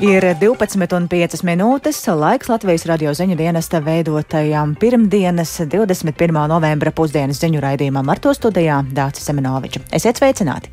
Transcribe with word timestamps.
Ir 0.00 0.24
12,5 0.40 1.42
minūtes 1.44 1.98
laiks 2.16 2.48
Latvijas 2.48 2.86
radio 2.88 3.10
ziņu 3.12 3.34
dienesta 3.36 3.82
veidotajam 3.84 4.70
pirmdienas 4.80 5.50
21. 5.68 6.38
novembra 6.48 6.88
pusdienas 6.96 7.36
ziņu 7.42 7.60
raidījumam 7.60 8.08
ar 8.08 8.20
to 8.24 8.32
studijā 8.32 8.78
Dācis 8.96 9.28
Semenoviča. 9.28 9.82
Esiet 9.92 10.16
sveicināti! 10.16 10.70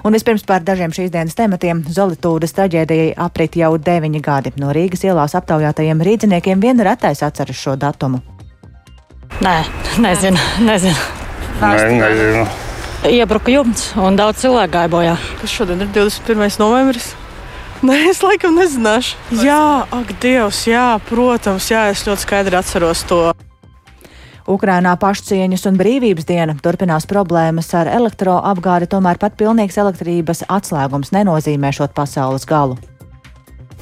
Un 0.00 0.16
vispirms 0.16 0.46
par 0.48 0.64
dažiem 0.64 0.94
šīs 0.96 1.12
dienas 1.12 1.36
tematiem. 1.36 1.82
Zolitūdas 1.92 2.56
traģēdijai 2.56 3.10
aprit 3.20 3.58
jau 3.60 3.74
deviņi 3.76 4.22
gadi. 4.24 4.52
No 4.56 4.72
Rīgas 4.72 5.04
ielās 5.04 5.36
aptaujātajiem 5.36 6.00
rīdziniekiem 6.08 6.62
vien 6.64 6.80
retais 6.80 7.20
atceras 7.20 7.60
šo 7.60 7.76
datumu. 7.76 8.22
Nē, 9.44 9.58
nezinu. 10.00 10.40
nezinu. 10.64 11.04
Nē, 11.60 11.74
nezinu. 11.98 12.46
Iebruka 13.12 13.52
jumts 13.52 13.90
un 14.00 14.16
daudz 14.16 14.40
cilvēku 14.40 14.72
gāja 14.78 14.92
bojā. 14.96 15.18
Kas 15.42 15.52
šodien 15.52 15.84
ir 15.84 15.92
21. 15.92 16.56
novembris? 16.64 17.12
Nē, 17.88 17.98
es 18.08 18.22
laikam 18.24 18.54
nezināšu. 18.56 19.18
Jā, 19.44 19.84
ak, 19.92 20.14
Dievs, 20.22 20.62
jā, 20.70 20.94
protams, 21.04 21.66
jā, 21.68 21.90
es 21.92 22.04
ļoti 22.06 22.24
skaidri 22.24 22.56
atceros 22.56 23.02
to. 23.04 23.18
Ukrainā 24.48 24.94
pašcieņas 25.00 25.66
un 25.68 25.76
brīvības 25.80 26.26
diena 26.28 26.54
turpinās 26.64 27.04
problēmas 27.08 27.68
ar 27.76 27.88
elektroapgādi, 27.92 28.88
tomēr 28.92 29.20
pat 29.20 29.36
pilnīgs 29.40 29.76
elektrības 29.80 30.44
atslēgums 30.48 31.12
nenozīmē 31.16 31.72
šot 31.76 31.92
pasaules 31.96 32.44
galu. 32.48 32.76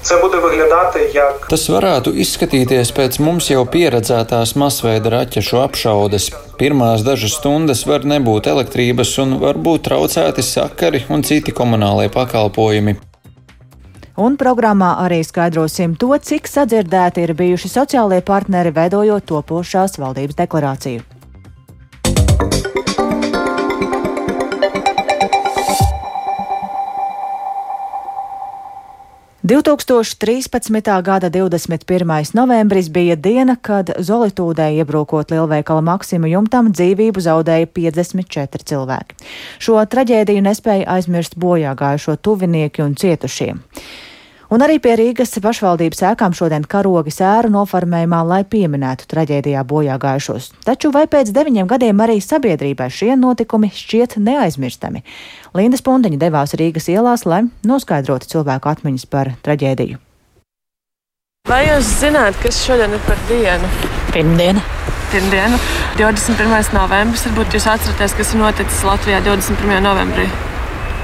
Tas 0.02 1.68
varētu 1.70 2.14
izskatīties 2.24 2.90
pēc 2.96 3.20
mums 3.22 3.52
jau 3.52 3.62
pieredzētās 3.70 4.56
masveida 4.58 5.14
raķešu 5.14 5.62
apšaudes. 5.62 6.26
Pirmās 6.58 7.06
dažas 7.06 7.38
stundas 7.38 7.84
var 7.86 8.02
nebūt 8.02 8.50
elektrības 8.50 9.14
un 9.22 9.38
var 9.42 9.62
būt 9.62 9.86
traucēti 9.86 10.42
sakari 10.42 11.04
un 11.06 11.22
citi 11.26 11.54
komunālie 11.54 12.10
pakalpojumi. 12.10 12.98
Un 14.22 14.36
programmā 14.38 14.92
arī 15.02 15.22
skaidrosim 15.26 15.96
to, 15.98 16.12
cik 16.28 16.46
sadzirdēti 16.50 17.24
ir 17.26 17.32
bijuši 17.40 17.72
sociālie 17.72 18.20
partneri, 18.28 18.70
veidojot 18.76 19.26
topošās 19.32 19.98
valdības 19.98 20.38
deklarāciju. 20.44 21.02
2013. 29.44 31.02
gada 31.02 31.30
21. 31.30 32.34
novembris 32.34 32.88
bija 32.88 33.16
diena, 33.16 33.56
kad 33.60 33.90
Zolitūdē 33.98 34.68
iebrukot 34.78 35.34
lielveikala 35.34 35.82
Maksima 35.82 36.30
jumtam 36.30 36.70
dzīvību 36.70 37.20
zaudēja 37.20 37.66
54 37.66 38.62
cilvēki. 38.70 39.18
Šo 39.58 39.82
traģēdiju 39.82 40.44
nespēja 40.46 40.86
aizmirst 40.94 41.34
bojā 41.34 41.74
gājušo 41.74 42.16
tuvinieki 42.22 42.86
un 42.86 42.94
cietušie. 42.94 43.56
Un 44.52 44.60
arī 44.60 44.74
pie 44.84 44.92
Rīgas 44.98 45.30
pašvaldības 45.40 46.02
ēkām 46.10 46.34
šodien 46.36 46.66
karogi 46.68 47.08
sēru 47.14 47.48
noformējumā, 47.54 48.18
lai 48.28 48.42
pieminētu 48.44 49.06
traģēdijā 49.08 49.62
bojā 49.64 49.94
gājušos. 50.00 50.50
Taču 50.66 50.90
vai 50.92 51.06
pēc 51.08 51.30
deviņiem 51.32 51.70
gadiem 51.70 52.02
arī 52.04 52.18
sabiedrībai 52.20 52.90
šie 52.92 53.14
notikumi 53.16 53.70
šķiet 53.72 54.18
neaizmirstami? 54.20 55.00
Linda 55.56 55.80
Spundeņa 55.80 56.20
devās 56.20 56.52
Rīgas 56.60 56.90
ielās, 56.92 57.24
lai 57.24 57.46
noskaidrotu 57.64 58.28
cilvēku 58.28 58.68
atmiņas 58.74 59.06
par 59.08 59.30
traģēdiju. 59.46 59.96
Vai 61.48 61.62
jūs 61.70 61.88
zināt, 62.02 62.36
kas 62.42 62.58
šodien 62.66 62.92
ir 62.92 63.00
par 63.06 63.22
dienu? 63.30 63.70
Pirmdiena. 64.12 64.60
Pirmdiena, 65.14 65.56
21. 65.96 66.76
novembris. 66.76 67.24
Varbūt 67.30 67.56
jūs 67.56 67.70
atceraties, 67.72 68.16
kas 68.20 68.34
ir 68.36 68.44
noticis 68.44 68.84
Latvijā 68.84 69.22
21. 69.24 69.80
novembrī? 69.88 70.28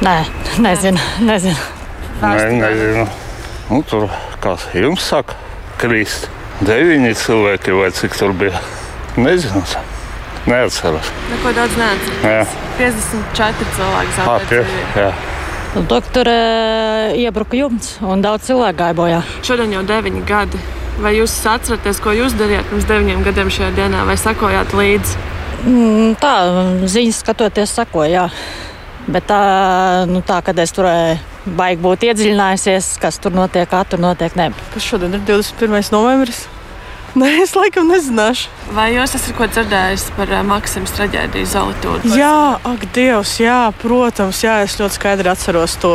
Nē, 0.04 0.18
nezinu. 0.68 1.00
nezinu. 1.24 1.56
Nē, 2.20 2.36
nezinu. 2.60 3.08
Nu, 3.68 3.82
tur, 3.84 4.06
kā 4.40 4.54
jums 4.72 5.04
saka, 5.04 5.34
krīst 5.76 6.30
deviņi 6.64 7.10
cilvēki 7.20 7.74
vai 7.76 7.90
cik 7.92 8.16
tur 8.16 8.32
bija. 8.32 8.62
Nezinu. 9.18 9.60
Neatceros. 10.48 11.10
Neko 11.28 11.52
daudz 11.52 11.76
neatceros. 11.76 12.56
54 12.78 13.68
cilvēki 13.76 14.16
zaudēja. 14.16 15.12
Nu, 15.74 15.84
Tur 15.84 16.30
uh, 16.32 17.12
iebruka 17.18 17.58
jumts 17.58 17.98
un 18.00 18.24
daudz 18.24 18.48
cilvēku 18.48 18.80
gāja 18.80 18.96
bojā. 18.96 19.22
Šodien 19.44 19.76
jau 19.76 19.84
deviņi 19.86 20.24
gadi. 20.26 20.60
Vai 21.04 21.12
jūs 21.18 21.36
atceraties, 21.46 22.00
ko 22.02 22.16
jūs 22.16 22.34
darījāt 22.40 22.70
pirms 22.72 22.88
deviņiem 22.88 23.24
gadiem 23.26 23.50
šajā 23.52 23.74
dienā, 23.76 24.06
vai 24.08 24.16
sakojāt 24.18 24.72
līdzi? 24.74 25.18
Mm, 25.68 26.14
tā, 26.22 26.34
ziņas 26.88 27.20
skatoties, 27.20 27.76
sakoja. 27.76 28.30
Bet 29.08 29.28
tā, 29.28 29.42
nu, 30.08 30.24
tā, 30.26 30.40
kad 30.46 30.58
es 30.58 30.72
turēju 30.74 31.20
baigi 31.56 31.82
būt 31.84 32.06
iedziļinājusies, 32.10 32.94
kas 33.02 33.18
tur 33.22 33.34
notiek, 33.36 33.68
kā 33.70 33.82
tur 33.88 34.02
notiek. 34.02 34.34
Ne. 34.38 34.50
Kas 34.74 34.86
šodien 34.86 35.16
ir 35.16 35.24
21. 35.28 35.92
novembris? 35.94 36.46
Nē, 37.18 37.28
es 37.42 37.54
laikam 37.56 37.88
nezināšu. 37.88 38.50
Vai 38.76 38.90
jūs 38.92 39.14
esat 39.16 39.34
ko 39.38 39.48
dzirdējis 39.48 40.08
par 40.16 40.30
uh, 40.32 40.44
Maksimas 40.46 40.92
traģēdiju 40.96 41.48
Zolotūdu? 41.48 42.12
Jā, 42.18 42.58
ak, 42.68 42.84
Dievs, 42.94 43.38
jā, 43.40 43.60
protams, 43.80 44.42
jā, 44.44 44.58
es 44.66 44.76
ļoti 44.80 44.98
skaidri 44.98 45.32
atceros 45.32 45.78
to 45.80 45.92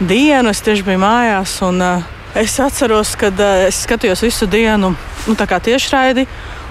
dienu. 0.00 0.50
Es 0.50 0.62
tieši 0.66 0.86
biju 0.86 1.02
mājās, 1.04 1.54
un 1.66 1.82
uh, 1.84 2.06
es 2.38 2.58
atceros, 2.62 3.14
kad 3.20 3.38
uh, 3.38 3.68
es 3.68 3.84
skatījos 3.86 4.24
visu 4.26 4.50
dienu, 4.50 4.92
nu, 5.28 5.36
tā 5.38 5.46
kā 5.48 5.60
tiešraidi, 5.62 6.26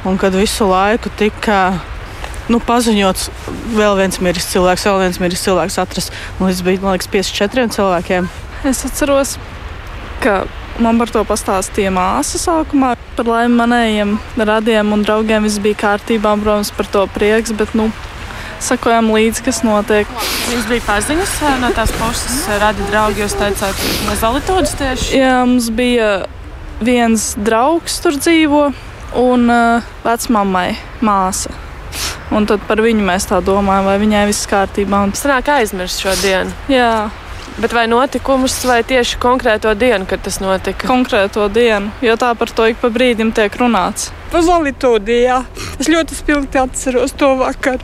un 0.07 0.19
kad 0.19 0.35
visu 0.35 0.67
laiku 0.67 1.13
tika 1.17 1.61
nu, 2.51 2.59
paziņots, 2.63 3.29
vēl 3.75 3.97
viens 3.99 4.21
miris 4.23 4.47
cilvēks, 4.51 4.87
vēl 4.87 5.01
viens 5.05 5.19
miris 5.23 5.43
cilvēks 5.45 5.79
atrasts. 5.83 6.13
Līdz 6.41 6.63
bija, 6.67 6.83
man 6.83 6.97
liekas, 6.97 7.11
54 7.13 7.75
cilvēkiem. 7.77 8.29
Es 8.67 8.83
atceros, 8.87 9.35
ka 10.23 10.43
man 10.83 10.99
par 11.01 11.11
to 11.13 11.23
pastāstīja 11.27 11.91
māsa 11.93 12.41
sākumā. 12.41 12.95
Par 13.17 13.25
laimi 13.25 13.57
manējiem 13.57 14.17
radiem 14.37 14.93
un 14.93 15.05
draugiem 15.05 15.47
viss 15.47 15.61
bija 15.61 15.81
kārtībā, 15.87 16.35
protams, 16.41 16.73
par 16.77 16.89
to 16.93 17.05
prieks, 17.15 17.53
bet, 17.57 17.73
nu, 17.77 17.89
sakojam 18.63 19.11
līdzi, 19.13 19.43
kas 19.45 19.61
notiek. 19.65 20.09
Jums 20.51 20.67
bija 20.69 20.85
paziņas 20.87 21.35
no 21.61 21.71
tās 21.75 21.93
puses, 21.99 22.41
radi 22.61 22.85
draugi, 22.91 23.23
jūs 23.25 23.37
teicāt, 23.37 23.85
no 24.07 24.17
Zalitodas 24.19 24.75
tieši? 24.79 25.17
Jā, 25.19 25.37
mums 25.45 25.69
bija 25.73 26.11
viens 26.81 27.31
draugs 27.41 28.01
tur 28.03 28.17
dzīvo 28.19 28.67
un 29.17 29.47
uh, 29.49 29.95
vecmammai 30.05 30.69
māsa. 31.01 31.66
Un 32.35 32.47
tad 32.49 32.63
par 32.67 32.81
viņu 32.83 33.05
mēs 33.07 33.29
tā 33.29 33.39
domājam, 33.43 33.87
vai 33.87 33.95
viņai 34.01 34.25
viss 34.27 34.49
kārtībā. 34.51 35.05
Un... 35.07 35.15
Sanāk 35.15 35.47
aizmirst 35.53 36.03
šo 36.03 36.15
dienu. 36.19 36.51
Jā. 36.71 37.07
Bet 37.57 37.73
vai 37.73 37.87
notikumus, 37.89 38.53
vai 38.69 38.83
tieši 38.85 39.17
konkrēto 39.17 39.71
dienu, 39.73 40.05
kad 40.05 40.21
tas 40.21 40.37
notika? 40.43 40.85
Konkrēto 40.85 41.47
dienu, 41.49 41.89
jo 42.05 42.13
tā 42.19 42.35
par 42.37 42.51
to 42.53 42.67
ik 42.69 42.77
pa 42.83 42.91
brīdim 42.93 43.31
tiek 43.33 43.55
runāts. 43.57 44.11
Pozolitūdijā. 44.29 45.39
Es 45.79 45.89
ļoti 45.89 46.19
spilgti 46.19 46.61
atceros 46.61 47.15
to 47.17 47.31
vakaru. 47.39 47.81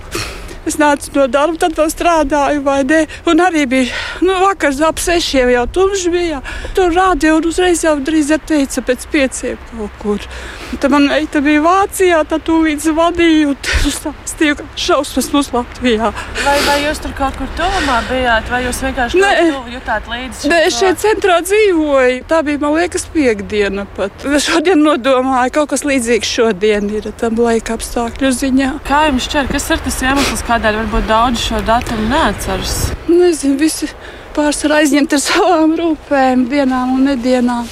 Es 0.69 0.77
nācu 0.79 1.11
no 1.17 1.27
darba, 1.27 1.57
tad 1.59 1.75
vēl 1.75 1.91
strādāju, 1.91 2.63
vai 2.63 2.81
ne? 2.87 3.03
Un 3.27 3.43
arī 3.43 3.65
bija 3.67 3.91
nu, 4.23 4.35
vakars 4.45 4.79
ap 4.85 5.01
sešiem 5.03 5.51
jau 5.51 5.65
tumšs 5.77 6.07
bija. 6.13 6.39
Tur 6.77 6.93
rādīja, 6.95 7.37
un 7.37 7.49
uzreiz 7.49 7.83
jau 7.83 7.97
drīz 7.99 8.31
teica 8.47 8.83
pēc 8.87 9.07
pieciem 9.11 9.59
kaut 9.73 9.97
kur. 10.01 10.27
Tad 10.79 10.91
man 10.91 11.05
meita 11.09 11.41
bija 11.43 11.61
Vācijā, 11.63 12.21
tad 12.29 12.45
tūlīt 12.47 12.81
zvadīju 12.81 13.51
un 13.51 13.57
stāstīju, 13.93 14.57
ka 14.59 14.65
šausmas 14.79 15.29
mums 15.33 15.51
Latvijā. 15.53 16.09
Vai, 16.43 16.55
vai 16.65 16.77
jūs 16.85 17.01
tur 17.03 17.13
kaut 17.17 17.37
kur 17.37 17.49
tuvumā 17.57 17.99
bijāt, 18.07 18.49
vai 18.49 18.63
jūs 18.65 18.79
vienkārši 18.85 19.21
Nē. 19.21 19.33
jutāt 19.73 20.09
līdzi? 20.09 20.49
Nē, 20.49 20.59
es 20.69 20.79
šeit 20.79 21.01
centrā 21.03 21.39
dzīvoju. 21.45 22.23
Tā 22.29 22.41
bija, 22.47 22.61
man 22.63 22.75
liekas, 22.77 23.05
piekdiena 23.13 23.85
pat. 23.97 24.25
Šodien 24.43 24.81
nodomāju, 24.85 25.53
kaut 25.59 25.73
kas 25.75 25.85
līdzīgs 25.87 26.33
šodien 26.39 26.89
ir 26.95 27.11
tam 27.21 27.37
laika 27.41 27.77
apstākļu 27.77 28.33
ziņā. 28.39 28.71
Kā 28.87 29.05
jums 29.09 29.29
šķiet, 29.29 29.51
kas 29.53 29.69
ir 29.75 29.83
tas 29.85 30.01
iemesls, 30.07 30.45
kādēļ 30.53 30.75
varbūt 30.83 31.07
daudz 31.09 31.41
šo 31.47 31.59
datumu 31.65 32.03
neatceras? 32.11 32.91
Nezinu, 33.09 33.55
visi 33.57 33.87
pārsvarā 34.35 34.83
aizņemti 34.83 35.17
ar 35.17 35.21
savām 35.23 35.73
rūpēm, 35.79 36.43
dienām 36.51 36.91
un 36.93 37.07
nedienām. 37.09 37.69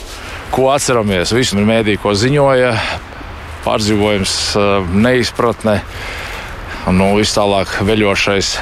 Ko 0.50 0.72
atceramies? 0.74 1.33
Visi 1.36 1.60
no 1.60 1.66
mēdīja, 1.68 2.01
ko 2.01 2.16
ziņoja, 2.18 2.72
pārdzīvojums, 3.68 4.33
eh, 4.57 4.89
neizpratne 4.98 5.78
un 6.89 6.98
nu, 6.98 7.12
viss 7.19 7.38
tālāk 7.38 7.75
veļošais 7.86 8.56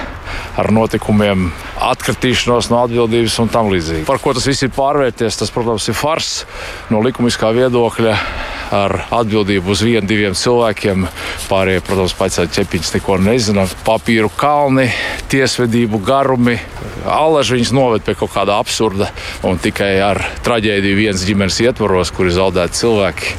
ar 0.60 0.68
notikumiem, 0.76 1.54
atkritīšanos 1.80 2.68
no 2.74 2.84
atbildības 2.84 3.40
un 3.40 3.48
tam 3.48 3.72
līdzīgi. 3.72 4.04
Par 4.10 4.20
ko 4.20 4.36
tas 4.36 4.50
viss 4.52 4.68
ir 4.68 4.76
pārvērties, 4.76 5.40
tas, 5.40 5.54
protams, 5.56 5.88
ir 5.88 5.96
fars 5.96 6.44
no 6.92 7.00
likumiskā 7.00 7.54
viedokļa 7.56 8.18
ar 8.76 8.96
atbildību 9.20 9.74
uz 9.74 9.82
vienu, 9.86 10.06
diviem 10.08 10.36
cilvēkiem. 10.38 11.08
Pārējie, 11.50 11.82
protams, 11.86 12.16
pēc 12.18 12.40
ķepiņas 12.56 12.94
neko 12.98 13.18
nezina. 13.24 13.66
Papīru 13.88 14.30
kalni, 14.40 14.90
tiesvedību 15.32 16.02
garumi. 16.06 16.58
Allaž 17.10 17.54
viņas 17.56 17.74
noved 17.76 18.06
pie 18.06 18.16
kaut 18.20 18.34
kāda 18.36 18.60
absurda 18.60 19.10
un 19.48 19.60
tikai 19.62 19.94
ar 20.04 20.22
traģēdiju 20.46 21.00
viens 21.00 21.26
ģimenes 21.26 21.60
ietvaros, 21.66 22.14
kur 22.16 22.30
ir 22.30 22.38
zaudēti 22.38 22.82
cilvēki. 22.84 23.36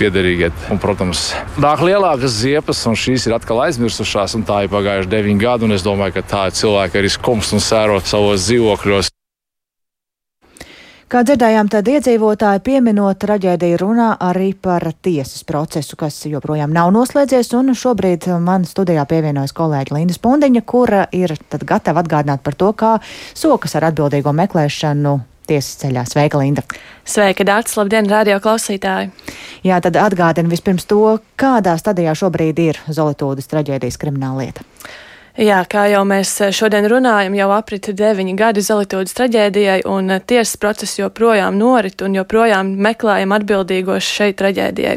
Piederīgie. 0.00 0.48
Un, 0.72 0.80
protams, 0.80 1.26
nāk 1.60 1.82
lielākas 1.84 2.38
ziepas, 2.40 2.80
un 2.88 2.96
šīs 2.96 3.28
ir 3.28 3.36
atkal 3.36 3.60
aizmirsušās. 3.66 4.38
Tā 4.48 4.64
ir 4.64 4.72
pagājuši 4.72 5.12
deviņi 5.12 5.42
gadi, 5.44 5.68
un 5.68 5.76
es 5.76 5.84
domāju, 5.84 6.16
ka 6.16 6.26
tā 6.32 6.46
ir 6.48 6.56
cilvēka 6.56 7.04
skumst 7.12 7.52
un 7.52 7.60
sērot 7.60 8.08
savos 8.08 8.48
dzīvokļos. 8.48 9.12
Kā 11.10 11.24
dzirdējām, 11.26 11.66
tad 11.66 11.88
iedzīvotāji 11.90 12.60
pieminot 12.62 13.18
traģēdiju 13.18 13.78
runā 13.80 14.12
arī 14.22 14.52
par 14.54 14.84
tiesas 15.02 15.42
procesu, 15.42 15.96
kas 15.98 16.20
joprojām 16.30 16.70
nav 16.70 16.92
noslēdzies, 16.94 17.50
un 17.58 17.74
šobrīd 17.74 18.28
man 18.38 18.62
studijā 18.62 19.02
pievienojas 19.10 19.50
kolēģi 19.58 19.96
Linda 19.96 20.14
Spundiņa, 20.14 20.62
kura 20.70 21.00
ir 21.10 21.34
tad 21.50 21.66
gatava 21.66 22.04
atgādināt 22.04 22.44
par 22.46 22.54
to, 22.54 22.70
kā 22.78 22.92
sokas 23.34 23.74
ar 23.74 23.88
atbildīgo 23.88 24.30
meklēšanu 24.38 25.16
tiesas 25.50 25.82
ceļā. 25.82 26.06
Sveika, 26.06 26.38
Linda! 26.38 26.62
Sveika, 27.02 27.42
Dārts! 27.42 27.74
Labdien, 27.80 28.06
radio 28.06 28.38
klausītāji! 28.38 29.10
Jā, 29.66 29.82
tad 29.82 29.98
atgādina 29.98 30.54
vispirms 30.54 30.86
to, 30.86 31.16
kādā 31.34 31.74
stadijā 31.82 32.14
šobrīd 32.22 32.66
ir 32.70 32.78
Zolotūdas 32.86 33.50
traģēdijas 33.50 33.98
krimināla 33.98 34.46
lieta. 34.46 34.70
Jā, 35.38 35.60
kā 35.70 35.84
jau 35.86 36.02
mēs 36.08 36.32
eh, 36.42 36.50
šodien 36.50 36.88
runājam, 36.90 37.36
jau 37.38 37.46
aprita 37.54 37.92
deviņi 37.94 38.32
gadi 38.34 38.64
Zelītūdas 38.66 39.14
traģēdijai, 39.14 39.84
un 39.86 40.10
eh, 40.10 40.22
tiesas 40.26 40.58
process 40.58 40.98
joprojām 40.98 41.54
norit 41.54 42.02
un 42.02 42.16
joprojām 42.18 42.72
meklējam 42.82 43.30
atbildīgos 43.36 44.08
šeit 44.10 44.40
traģēdijai. 44.40 44.96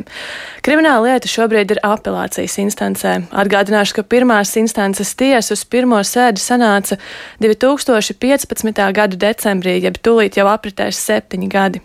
Krimināla 0.65 1.11
lieta 1.13 1.29
šobrīd 1.29 1.75
ir 1.75 1.81
apelācijas 1.85 2.57
instancē. 2.63 3.13
Atgādināšu, 3.29 3.99
ka 3.99 4.05
pirmās 4.09 4.55
instances 4.57 5.13
tiesa 5.19 5.53
uz 5.53 5.61
pirmo 5.69 5.99
sēdi 6.01 6.41
sanāca 6.41 6.97
2015. 7.43 8.81
gada 8.95 9.19
decembrī, 9.19 9.77
jeb 9.83 10.01
tūlīt 10.01 10.39
jau 10.39 10.47
apritēs 10.49 10.97
septiņi 10.97 11.49
gadi. 11.51 11.83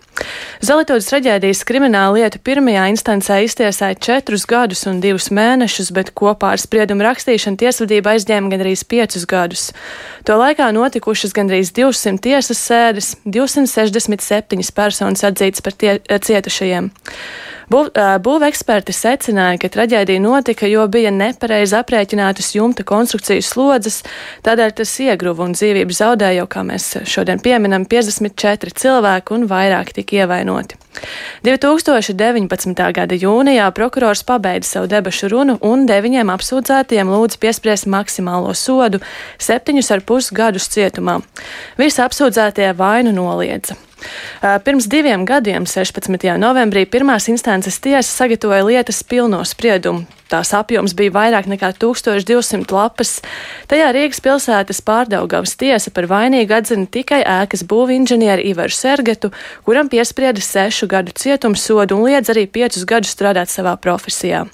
Zelītūdas 0.64 1.10
traģēdijas 1.10 1.64
krimināla 1.68 2.16
lieta 2.16 2.40
pirmajā 2.40 2.86
instancē 2.94 3.42
iztiesāja 3.44 3.98
četrus 3.98 4.46
gadus 4.48 4.86
un 4.88 5.02
divus 5.04 5.28
mēnešus, 5.34 5.92
bet 5.94 6.14
kopā 6.16 6.54
ar 6.54 6.62
spriedumu 6.62 7.04
rakstīšanu 7.06 7.58
tiesvedība 7.60 8.14
aizņēma 8.14 8.37
gadiem 8.38 8.50
gandrīz 8.52 8.84
piecus 8.86 9.26
gadus. 9.26 9.72
To 10.24 10.38
laikā 10.38 10.70
notikušas 10.72 11.34
gandrīz 11.34 11.72
200 11.74 12.20
tiesas 12.22 12.58
sēdes, 12.58 13.16
267 13.26 14.72
personas 14.74 15.24
atzītas 15.24 15.62
par 15.62 15.74
tie, 15.74 15.98
cietušajiem. 15.98 16.90
Būveksperti 17.68 18.94
secināja, 18.96 19.58
ka 19.60 19.68
traģēdija 19.68 20.22
notika, 20.24 20.64
jo 20.70 20.86
bija 20.88 21.10
nepareizi 21.12 21.76
aprēķinātas 21.76 22.54
jumta 22.56 22.84
konstrukcijas 22.88 23.50
slodzes, 23.52 23.98
tādēļ 24.46 24.72
tas 24.78 24.92
iegruva 25.04 25.44
un 25.44 25.52
dzīvību 25.52 25.92
zaudēja 25.92 26.40
jau, 26.40 26.46
kā 26.48 26.62
mēs 26.64 26.86
šodien 27.04 27.42
pieminam, 27.44 27.84
54 27.84 28.72
cilvēki 28.72 29.36
un 29.36 29.44
vairāk 29.50 29.92
tika 29.98 30.22
ievainoti. 30.22 30.78
2019. 31.44 32.72
gada 32.96 33.18
jūnijā 33.20 33.68
prokurors 33.76 34.24
pabeidza 34.26 34.78
savu 34.78 34.88
debašu 34.90 35.28
runu 35.30 35.58
un 35.60 35.84
deviņiem 35.86 36.32
apsūdzētiem 36.34 37.12
lūdza 37.12 37.38
piespriest 37.42 37.86
maksimālo 37.86 38.54
sodu- 38.56 39.02
septiņus 39.48 39.92
ar 39.92 40.00
pus 40.00 40.32
gadus 40.32 40.72
cietumā. 40.72 41.20
Visi 41.76 42.00
apsūdzētie 42.00 42.72
vainu 42.74 43.12
noliedza. 43.12 43.76
Pirms 44.64 44.86
diviem 44.90 45.24
gadiem, 45.28 45.66
16. 45.66 46.36
novembrī, 46.38 46.84
pirmās 46.86 47.28
instances 47.32 47.80
tiesa 47.82 48.08
sagatavoja 48.10 48.66
lietas 48.66 49.02
pilno 49.04 49.42
spriedumu. 49.44 50.06
Tās 50.28 50.50
apjoms 50.52 50.92
bija 50.96 51.14
vairāk 51.14 51.46
nekā 51.48 51.70
1200 51.80 52.74
lapas. 52.74 53.14
Tajā 53.70 53.88
Rīgas 53.96 54.20
pilsētas 54.24 54.82
pārdaugavas 54.84 55.54
tiesa 55.56 55.92
par 55.94 56.08
vainīgu 56.10 56.52
atzina 56.58 56.84
tikai 56.84 57.22
ēkas 57.24 57.64
būvinženieri 57.68 58.44
Ivaru 58.50 58.74
Sergetu, 58.76 59.30
kuram 59.64 59.88
piesprieda 59.88 60.42
sešu 60.44 60.88
gadu 60.90 61.14
cietumsodu 61.16 61.96
un 61.96 62.10
liedz 62.10 62.28
arī 62.32 62.44
piecus 62.44 62.84
gadus 62.88 63.14
strādāt 63.16 63.48
savā 63.48 63.72
profesijā. 63.80 64.44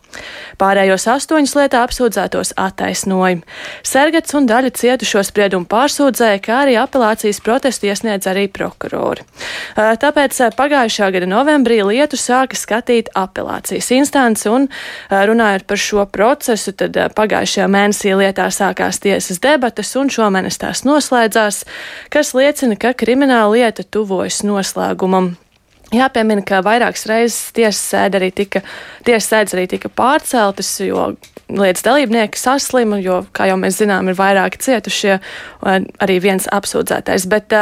Pārējos 0.61 1.09
astoņus 1.11 1.57
lietā 1.59 1.83
apsūdzētos 1.83 2.55
attaisnoja. 2.61 3.41
Sergets 3.83 4.35
un 4.39 4.47
daļa 4.47 4.71
cietušo 4.79 5.25
spriedumu 5.27 5.67
pārsūdzēja, 5.71 6.39
kā 6.45 6.61
arī 6.63 6.77
apelācijas 6.79 7.43
protestu 7.43 7.91
iesniedz 7.91 8.29
arī 8.31 8.47
prokurori. 8.47 9.27
Tāpēc 9.75 10.39
pagājušā 10.55 11.11
gada 11.17 11.27
novembrī 11.31 11.81
lietu 11.83 12.19
sāka 12.21 12.55
skatīt 12.59 13.11
apelācijas 13.19 13.91
instance 13.99 14.47
un 14.51 14.69
runājot 15.65 15.67
par 15.67 15.79
šo 15.79 16.05
procesu, 16.07 16.73
tad 16.73 16.97
pagājušajā 17.15 17.69
mēnesī 17.69 18.15
lietā 18.15 18.51
sākās 18.51 19.01
tiesas 19.01 19.41
debatas 19.41 19.97
un 19.97 20.11
šomēnes 20.11 20.59
tās 20.59 20.85
noslēdzās, 20.85 21.65
kas 22.11 22.35
liecina, 22.35 22.77
ka 22.77 22.93
krimināla 22.93 23.51
lieta 23.53 23.83
tuvojas 23.83 24.43
noslēgumam. 24.45 25.37
Jāpiemina, 25.95 26.43
ka 26.47 26.63
vairākas 26.65 27.07
reizes 27.11 27.53
tiesas 27.55 27.83
sēde 27.93 28.19
arī 28.21 28.33
tika, 28.35 28.65
tiesas 29.07 29.55
arī 29.55 29.69
tika 29.71 29.91
pārceltas, 29.93 30.77
jo 30.83 31.13
lietas 31.49 31.85
dalībnieki 31.85 32.39
saslima, 32.41 32.99
jo, 33.03 33.21
kā 33.37 33.49
jau 33.51 33.57
mēs 33.61 33.79
zinām, 33.83 34.09
ir 34.09 34.17
vairāki 34.19 34.61
cietušie, 34.65 35.19
arī 35.65 36.19
viens 36.25 36.49
apsūdzētais. 36.51 37.27
Bet 37.31 37.53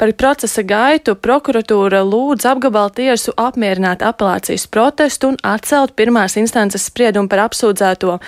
par 0.00 0.12
procesa 0.18 0.64
gaitu 0.66 1.16
prokuratūra 1.20 2.02
lūdz 2.06 2.48
apgabalu 2.52 2.94
tiesu 2.96 3.34
apmierināt 3.36 4.04
apelācijas 4.06 4.66
protestu 4.72 5.34
un 5.34 5.40
atcelt 5.44 5.96
pirmās 5.98 6.38
instances 6.40 6.88
spriedumu 6.88 7.28
par 7.32 7.46
apsūdzēto 7.48 8.18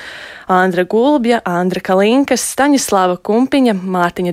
Andra 0.48 0.84
Gulbja, 0.88 1.42
Andra 1.44 1.82
Kalinkas, 1.84 2.40
Staņislava 2.54 3.18
Kumpiņa, 3.20 3.74
Mārtiņa 3.76 4.32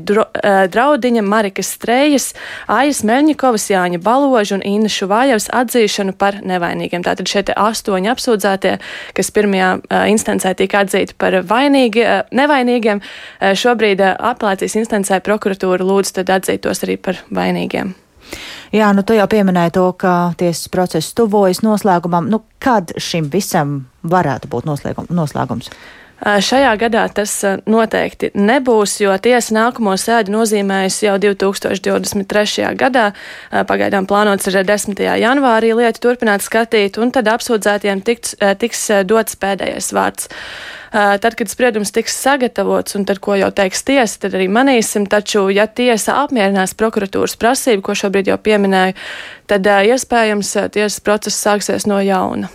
Draudiņa, 0.72 1.24
Marika 1.28 1.64
Strejas, 1.66 2.30
Aijas 2.72 3.02
Meļņikovas, 3.04 3.66
Jāņa 3.74 4.00
Baloža 4.04 4.56
un 4.56 4.64
Inna 4.64 4.92
Šuvājevs 4.92 5.50
atzīšanu 5.52 6.16
par 6.16 6.40
nevainīgiem. 6.40 7.04
Tātad 7.04 7.28
šie 7.28 7.44
astoņi 7.52 8.12
apsūdzētie, 8.14 8.78
kas 9.18 9.32
pirmajā 9.36 9.74
instancē 10.14 10.54
tika 10.56 10.86
atzīti 10.86 11.18
par 11.20 11.42
vainīgi, 11.44 12.08
nevainīgiem, 12.32 13.04
šobrīd 13.44 14.06
apelācijas 14.16 14.78
instancē 14.80 15.20
prokuratūra 15.26 15.84
lūdz 15.84 16.16
tad 16.22 16.32
atzīt 16.38 16.64
tos 16.64 16.86
arī 16.88 16.96
par 16.96 17.20
vainīgiem. 17.28 17.92
Jā, 18.74 18.88
nu 18.96 19.04
tu 19.06 19.14
jau 19.20 19.28
pieminēji 19.30 19.76
to, 19.76 19.84
ka 20.00 20.34
tiesas 20.40 20.72
process 20.74 21.14
tuvojas 21.16 21.62
noslēgumam. 21.64 22.32
Nu, 22.32 22.42
kad 22.64 22.96
šim 22.98 23.28
visam 23.32 23.84
varētu 24.08 24.50
būt 24.52 24.66
noslēgums? 24.66 25.70
Šajā 26.26 26.72
gadā 26.82 27.04
tas 27.14 27.32
noteikti 27.70 28.32
nebūs, 28.34 28.96
jo 29.04 29.14
tiesa 29.22 29.54
nākamo 29.54 29.94
sēdi 29.94 30.34
nozīmējusi 30.34 31.06
jau 31.06 31.20
2023. 31.22 32.72
gadā. 32.80 33.12
Pagaidām 33.70 34.08
plānots 34.10 34.50
ir 34.50 34.58
10. 34.66 34.98
janvārī 35.22 35.76
lietu 35.78 36.02
turpināt 36.08 36.42
skatīt, 36.42 36.98
un 36.98 37.14
tad 37.14 37.30
apsūdzētiem 37.30 38.02
tiks, 38.02 38.34
tiks 38.58 38.88
dots 39.06 39.38
pēdējais 39.38 39.92
vārds. 39.94 40.34
Tad, 40.96 41.38
kad 41.38 41.52
spriedums 41.52 41.94
tiks 41.94 42.18
sagatavots, 42.18 42.98
un 42.98 43.06
tad, 43.06 43.22
ko 43.22 43.38
jau 43.38 43.52
teiks 43.54 43.86
tiesa, 43.86 44.26
tad 44.26 44.34
arī 44.40 44.50
manīsim. 44.50 45.06
Taču, 45.12 45.52
ja 45.54 45.68
tiesa 45.70 46.24
apmierinās 46.24 46.74
prokuratūras 46.80 47.38
prasību, 47.38 47.86
ko 47.86 47.94
šobrīd 48.02 48.34
jau 48.34 48.42
pieminēju, 48.42 48.98
tad 49.52 49.68
iespējams 49.70 50.58
tiesas 50.74 51.02
process 51.06 51.38
sāksies 51.38 51.86
no 51.86 52.02
jauna. 52.02 52.50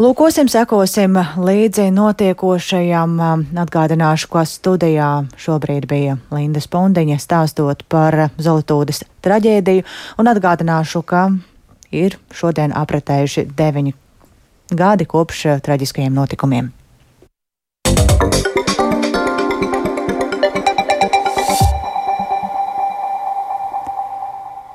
Lūkosim, 0.00 0.48
sekosim 0.48 1.18
līdzi 1.44 1.90
notiekošajam. 1.92 3.18
Atgādināšu, 3.60 4.30
ka 4.32 4.46
studijā 4.48 5.08
šobrīd 5.36 5.84
bija 5.90 6.14
Linda 6.32 6.62
Spundiņa 6.64 7.18
stāstot 7.20 7.84
par 7.84 8.30
Zolotūdas 8.40 9.02
traģēdiju, 9.20 9.84
un 10.16 10.32
atgādināšu, 10.32 11.04
ka 11.04 11.26
ir 11.92 12.16
šodien 12.32 12.72
apretējuši 12.80 13.50
deviņi 13.52 13.92
gadi 14.72 15.04
kopš 15.04 15.44
traģiskajiem 15.68 16.16
notikumiem. 16.16 16.72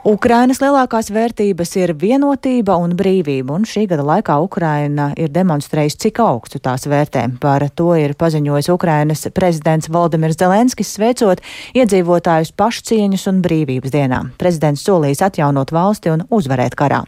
Ukrainas 0.06 0.60
lielākās 0.62 1.08
vērtības 1.10 1.72
ir 1.80 1.92
vienotība 1.98 2.76
un 2.78 2.92
brīvība, 2.94 3.56
un 3.56 3.64
šī 3.66 3.88
gada 3.90 4.04
laikā 4.06 4.36
Ukraina 4.44 5.08
ir 5.18 5.32
demonstrējusi, 5.34 5.98
cik 6.04 6.22
augstu 6.22 6.62
tās 6.62 6.86
vērtē. 6.86 7.24
Par 7.42 7.66
to 7.74 7.88
ir 7.98 8.14
paziņojis 8.14 8.70
Ukrainas 8.70 9.26
prezidents 9.34 9.90
Valdemirs 9.90 10.38
Zelenskis, 10.38 10.92
sveicot 10.94 11.42
iedzīvotājus 11.74 12.54
pašcieņas 12.54 13.26
un 13.34 13.42
brīvības 13.48 13.96
dienā. 13.98 14.22
Prezidents 14.38 14.86
solījis 14.86 15.26
atjaunot 15.26 15.74
valsti 15.74 16.14
un 16.14 16.28
uzvarēt 16.30 16.78
karā. 16.78 17.02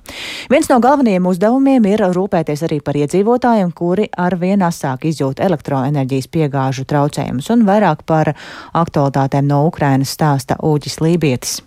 Viens 0.50 0.74
no 0.74 0.82
galvenajiem 0.82 1.30
uzdevumiem 1.30 1.86
ir 1.94 2.08
rūpēties 2.18 2.66
arī 2.66 2.82
par 2.82 2.98
iedzīvotājiem, 2.98 3.78
kuri 3.78 4.10
ar 4.18 4.40
vien 4.42 4.66
asāk 4.66 5.06
izjūt 5.06 5.46
elektroenerģijas 5.46 6.34
piegāžu 6.34 6.90
traucējumus, 6.90 7.54
un 7.54 7.70
vairāk 7.70 8.08
par 8.10 8.34
aktualitātēm 8.74 9.54
no 9.54 9.68
Ukrainas 9.70 10.18
stāsta 10.18 10.58
Ūģis 10.66 11.02
Lībietis. 11.06 11.60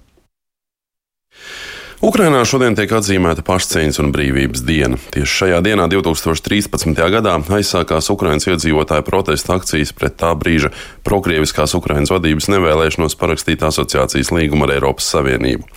Ukrainā 2.01 2.39
šodien 2.49 2.73
tiek 2.73 2.89
atzīmēta 2.97 3.43
pašcieņas 3.45 3.99
un 4.01 4.07
brīvības 4.15 4.63
diena. 4.65 4.97
Tieši 5.13 5.35
šajā 5.43 5.59
dienā, 5.67 5.85
2013. 5.93 6.97
gadā, 7.13 7.35
aizsākās 7.53 8.09
Ukraiņas 8.15 8.49
iedzīvotāju 8.55 9.05
protesta 9.05 9.59
akcijas 9.61 9.93
pret 9.93 10.17
tā 10.17 10.33
brīža 10.33 10.73
prokrieviskās 11.05 11.77
Ukraiņas 11.77 12.15
vadības 12.15 12.49
nevēlēšanos 12.57 13.19
parakstīt 13.21 13.69
asociācijas 13.69 14.33
līgumu 14.33 14.65
ar 14.65 14.79
Eiropas 14.79 15.13
Savienību. 15.13 15.69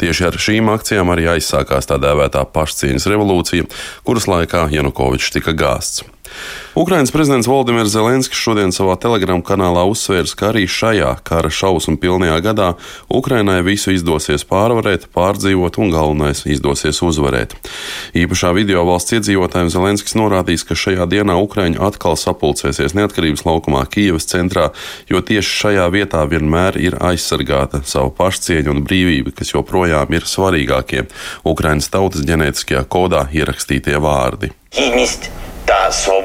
Tieši 0.00 0.30
ar 0.32 0.40
šīm 0.48 0.72
akcijām 0.72 1.12
arī 1.12 1.28
aizsākās 1.36 1.92
tā 1.92 2.00
dēvētā 2.00 2.48
pašcieņas 2.56 3.10
revolūcija, 3.12 3.68
kuras 4.08 4.32
laikā 4.32 4.70
Janukovičs 4.72 5.36
tika 5.36 5.52
gāsts. 5.52 6.06
Ukrainas 6.76 7.10
prezidents 7.10 7.48
Valdemirs 7.48 7.94
Zelenskis 7.94 8.36
šodien 8.36 8.72
savā 8.74 8.98
telegramu 9.00 9.40
kanālā 9.46 9.86
uzsvērs, 9.88 10.34
ka 10.36 10.50
arī 10.50 10.66
šajā 10.68 11.14
kara 11.24 11.48
šausmu 11.48 11.96
pilnajā 12.02 12.36
gadā 12.44 12.66
Ukrainai 13.08 13.62
visu 13.64 13.94
izdosies 13.94 14.44
pārvarēt, 14.44 15.06
pārdzīvot 15.16 15.78
un 15.80 15.94
galvenais 15.94 16.44
izdosies 16.44 17.00
uzvarēt. 17.00 17.56
Īpašā 18.12 18.52
video 18.58 18.84
valsts 18.84 19.16
iedzīvotājiem 19.16 19.72
Zelenskis 19.72 20.18
norādījis, 20.20 20.66
ka 20.68 20.76
šajā 20.76 21.08
dienā 21.08 21.38
Ukraiņi 21.40 21.80
atkal 21.88 22.18
sapulcēsies 22.20 22.96
neatkarības 22.98 23.46
laukumā 23.48 23.86
Kīivas 23.88 24.28
centrā, 24.28 24.68
jo 25.08 25.24
tieši 25.24 25.58
šajā 25.62 25.88
vietā 25.96 26.26
vienmēr 26.28 26.76
ir 26.76 27.00
aizsargāta 27.00 27.80
savu 27.88 28.12
pašcieņu 28.20 28.76
un 28.76 28.84
brīvību, 28.84 29.32
kas 29.40 29.56
joprojām 29.56 30.12
ir 30.12 30.28
svarīgākie 30.28 31.06
Ukrainas 31.48 31.88
tautas 31.88 32.26
ģenētiskajā 32.28 32.84
kodā 32.84 33.26
ierakstītie 33.32 33.96
vārdi. 33.96 34.52
da 35.66 35.90
só. 35.90 36.16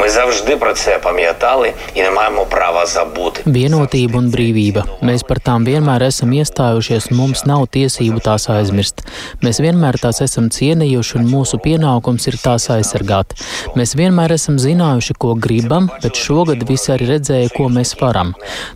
Ми 0.00 0.08
завжди 0.08 0.56
про 0.56 0.72
це 0.72 0.98
пам'ятали 0.98 1.72
і 1.94 2.02
не 2.02 2.10
маємо 2.10 2.44
права 2.44 2.86
забути. 2.86 3.42
Vienotība 3.46 4.16
un 4.20 4.28
brīvība. 4.30 4.84
Mēs 5.02 5.24
par 5.26 5.40
tām 5.42 5.64
vienmēr 5.66 6.04
esam 6.06 6.30
iestājušies, 6.36 7.08
un 7.10 7.18
mums 7.18 7.44
nav 7.50 7.66
tiesību 7.74 8.20
tās 8.22 8.46
aizmirst. 8.52 9.02
Mēs 9.42 9.58
vienmēr 9.64 9.98
tās 10.02 10.20
esam 10.26 10.46
cienījuši, 10.54 11.16
un 11.18 11.26
mūsu 11.32 11.58
pienākums 11.64 12.28
ir 12.30 12.36
tās 12.42 12.68
aizsargāt. 12.74 13.34
Mēs 13.78 13.96
vienmēr 13.98 14.36
esam 14.38 14.58
zinājuši, 14.62 15.16
ko 15.22 15.34
gribam, 15.34 15.90
bet 16.02 16.14
šogad 16.14 16.62
visi 16.68 16.92
arī 16.94 17.10
redzēja, 17.14 17.50
ko 17.56 17.68
mēs 17.76 17.94
varam. 18.00 18.34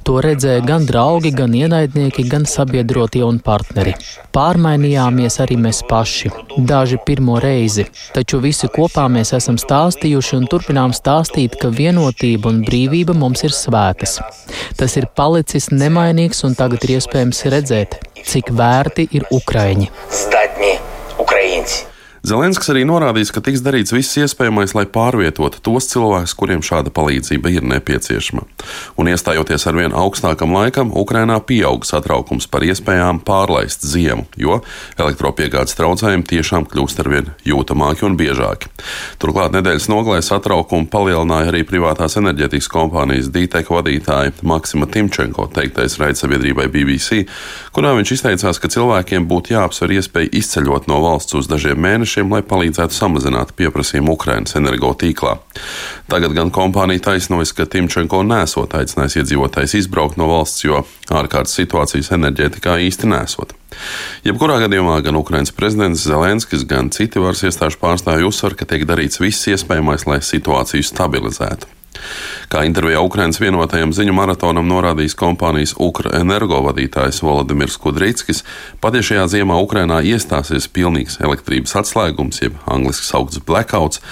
To 0.09 0.19
redzēja 0.27 0.65
gan 0.67 0.87
draugi, 0.91 1.31
gan 1.31 1.55
ienaidnieki, 1.55 2.27
gan 2.33 2.49
sabiedrotie 2.49 3.23
un 3.29 3.39
partneri. 3.39 3.95
Pārmainījāmies 4.35 5.39
arī 5.45 5.61
mēs 5.61 5.83
paši, 5.89 6.33
daži 6.59 6.99
pirmo 7.07 7.39
reizi, 7.43 7.87
taču 8.17 8.41
visi 8.43 8.67
kopā 8.73 9.07
mēs 9.13 9.35
esam 9.39 9.61
stāstījuši 9.61 10.39
un 10.41 10.49
turpinām 10.51 10.91
stāstīt 10.97 11.06
stāstīt, 11.08 11.56
ka 11.62 11.72
vienotība 11.72 12.52
un 12.52 12.64
brīvība 12.68 13.16
mums 13.16 13.46
ir 13.48 13.56
svētas. 13.56 14.18
Tas 14.76 14.98
ir 15.00 15.08
palicis 15.16 15.70
nemainīgs 15.72 16.44
un 16.44 16.58
tagad 16.60 16.84
ir 16.84 16.98
iespējams 16.98 17.46
redzēt, 17.54 18.02
cik 18.28 18.52
vērti 18.52 19.08
ir 19.16 19.30
Ukraiņi. 19.32 19.94
Statņi, 20.12 20.74
Ukraiņi! 21.24 21.97
Zelenskis 22.26 22.72
arī 22.74 22.82
norādījis, 22.88 23.30
ka 23.34 23.44
tiks 23.46 23.62
darīts 23.62 23.94
viss 23.94 24.18
iespējamais, 24.18 24.74
lai 24.74 24.88
pārvietotu 24.90 25.62
tos 25.62 25.86
cilvēkus, 25.92 26.34
kuriem 26.38 26.64
šāda 26.66 26.90
palīdzība 26.94 27.52
ir 27.54 27.68
nepieciešama. 27.70 28.42
Un 28.98 29.12
iestājoties 29.12 29.68
ar 29.70 29.78
vien 29.78 29.94
augstākam 29.94 30.56
laikam, 30.58 30.90
Ukrainā 30.98 31.38
pieaug 31.46 31.86
satraukums 31.86 32.50
par 32.50 32.66
iespējām 32.66 33.22
pārlaist 33.28 33.86
ziemu, 33.86 34.26
jo 34.34 34.62
elektropiegādes 34.98 35.78
traucējumi 35.78 36.26
tiešām 36.32 36.66
kļūst 36.72 37.04
ar 37.04 37.12
vien 37.14 37.30
jūtamāki 37.46 38.08
un 38.10 38.18
biežāki. 38.18 38.74
Turklāt 39.22 39.54
nedēļas 39.54 39.90
nogalē 39.94 40.24
satraukumu 40.26 40.90
palielināja 40.90 41.52
arī 41.54 41.62
privātās 41.70 42.18
enerģētikas 42.18 42.72
kompānijas 42.74 43.30
DTEK 43.30 43.72
vadītāja 43.78 44.34
Maksima 44.42 44.90
Timčenko 44.90 45.48
teiktais 45.54 46.00
raidsabiedrībai 46.02 46.66
BBC, 46.74 47.28
kurā 47.78 47.94
viņš 48.00 48.18
izteicās, 48.18 48.58
ka 48.58 48.74
cilvēkiem 48.74 49.30
būtu 49.30 49.54
jāapsver 49.54 49.94
iespēja 50.00 50.34
izceļot 50.42 50.90
no 50.90 51.00
valsts 51.06 51.38
uz 51.38 51.52
dažiem 51.52 51.78
mēnešiem 51.78 52.07
mēnešiem, 52.08 52.32
lai 52.32 52.42
palīdzētu 52.42 52.96
samazināt 52.96 53.52
pieprasījumu 53.58 54.16
Ukrainas 54.16 54.56
energotīklā. 54.56 55.38
Tagad 56.08 56.34
gan 56.34 56.52
kompānija 56.52 57.12
taisnojas, 57.12 57.52
ka 57.54 57.66
Timčenko 57.66 58.24
nesot 58.24 58.74
aicinājis 58.74 59.20
iedzīvotājs 59.22 59.76
izbraukt 59.82 60.18
no 60.18 60.28
valsts, 60.28 60.64
jo 60.64 60.86
ārkārtas 61.12 61.58
situācijas 61.60 62.12
enerģētikā 62.16 62.80
īsti 62.88 63.12
nesot. 63.12 63.54
Jebkurā 64.24 64.62
gadījumā 64.64 65.02
gan 65.04 65.20
Ukrainas 65.20 65.52
prezidents 65.52 66.08
Zelenskis, 66.08 66.64
gan 66.66 66.90
citi 66.90 67.20
varas 67.20 67.44
iestāžu 67.44 67.78
pārstāvji 67.82 68.28
uzsver, 68.28 68.56
ka 68.56 68.66
tiek 68.66 68.88
darīts 68.88 69.20
viss 69.20 69.48
iespējamais, 69.52 70.08
lai 70.08 70.22
situāciju 70.24 70.88
stabilizētu. 70.88 71.77
Kā 72.53 72.65
intervijā 72.69 73.01
Ukraiņas 73.05 73.41
vienotajam 73.41 73.93
ziņu 73.97 74.13
maratonam 74.17 74.67
norādījis 74.69 75.17
kompānijas 75.17 75.75
Ukra 75.81 76.13
energo 76.19 76.59
vadītājs 76.67 77.23
Volodimirs 77.25 77.79
Kudrītskis, 77.81 78.43
pat 78.81 78.97
ja 78.99 79.05
šajā 79.09 79.27
ziemā 79.37 79.57
Ukrainā 79.63 80.03
iestāsies 80.05 80.69
pilnīgs 80.69 81.21
elektrības 81.25 81.77
atslēgums, 81.81 82.43
jeb 82.45 82.59
angļuiski 82.67 83.09
saukts 83.09 83.41
blackouts, 83.47 84.03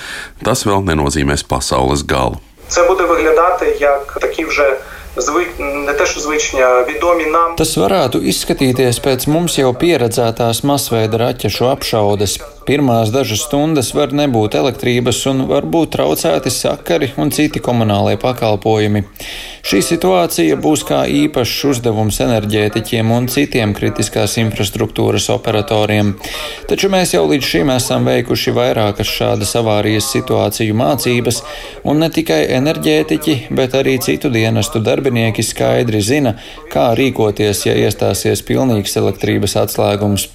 tas 0.45 0.65
vēl 0.69 0.87
nenozīmēs 0.89 1.45
pasaules 1.45 2.07
galu. 2.07 2.41
Це 2.69 2.89
буде 2.89 3.05
виглядати 3.05 3.77
як 3.81 4.19
такі 4.21 4.45
вже 4.45 4.77
Zvik, 5.16 5.60
ne 5.60 5.94
te 5.96 6.04
šo 6.12 6.20
zvičņā, 6.26 6.70
vidomi 6.90 7.30
nam. 7.32 7.54
Tas 7.60 7.72
varētu 7.80 8.20
izskatīties 8.32 9.00
pēc 9.00 9.30
mums 9.32 9.56
jau 9.56 9.72
pieredzētās 9.80 10.60
masveida 10.68 11.22
raķešu 11.22 11.70
apšaudes. 11.72 12.36
Pirmās 12.66 13.12
dažas 13.14 13.44
stundas 13.46 13.92
var 13.94 14.12
nebūt 14.18 14.58
elektrības 14.58 15.20
un 15.30 15.44
var 15.48 15.68
būt 15.70 15.94
traucēti 15.96 16.50
sakari 16.52 17.12
un 17.22 17.30
citi 17.32 17.62
komunālie 17.64 18.18
pakalpojumi. 18.18 19.04
Šī 19.66 19.82
situācija 19.86 20.58
būs 20.62 20.84
kā 20.86 21.04
īpašs 21.06 21.62
uzdevums 21.70 22.18
enerģētiķiem 22.26 23.12
un 23.14 23.30
citiem 23.30 23.76
kritiskās 23.78 24.36
infrastruktūras 24.42 25.30
operatoriem. 25.34 26.16
Taču 26.70 26.90
mēs 26.90 27.14
jau 27.14 27.24
līdz 27.30 27.52
šim 27.54 27.72
esam 27.76 28.10
veikuši 28.10 28.56
vairākas 28.58 29.14
šādas 29.14 29.54
avārijas 29.62 30.10
situāciju 30.12 30.76
mācības, 30.82 31.44
un 31.86 32.02
ne 32.02 32.10
tikai 32.18 32.42
enerģētiķi, 32.58 33.38
bet 33.54 33.78
arī 33.78 34.00
citu 34.02 34.34
dienestu 34.34 34.82
darbinieki 34.82 35.05
skaidri 35.46 36.02
zina, 36.02 36.36
kā 36.72 36.92
rīkoties, 36.98 37.66
ja 37.68 37.76
iestāsies 37.78 38.44
pilnīgs 38.46 38.96
elektrības 38.98 39.56
atslēgums. 39.64 40.30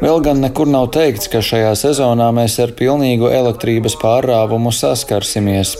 Vēl 0.00 0.20
gan 0.24 0.40
nekur 0.44 0.70
nav 0.70 0.90
teikts, 0.96 1.28
ka 1.32 1.42
šajā 1.44 1.74
sezonā 1.78 2.30
mēs 2.36 2.58
ar 2.62 2.74
pilnīgu 2.78 3.30
elektrības 3.30 3.96
pārrāvumu 4.00 4.72
saskarsimies. 4.74 5.76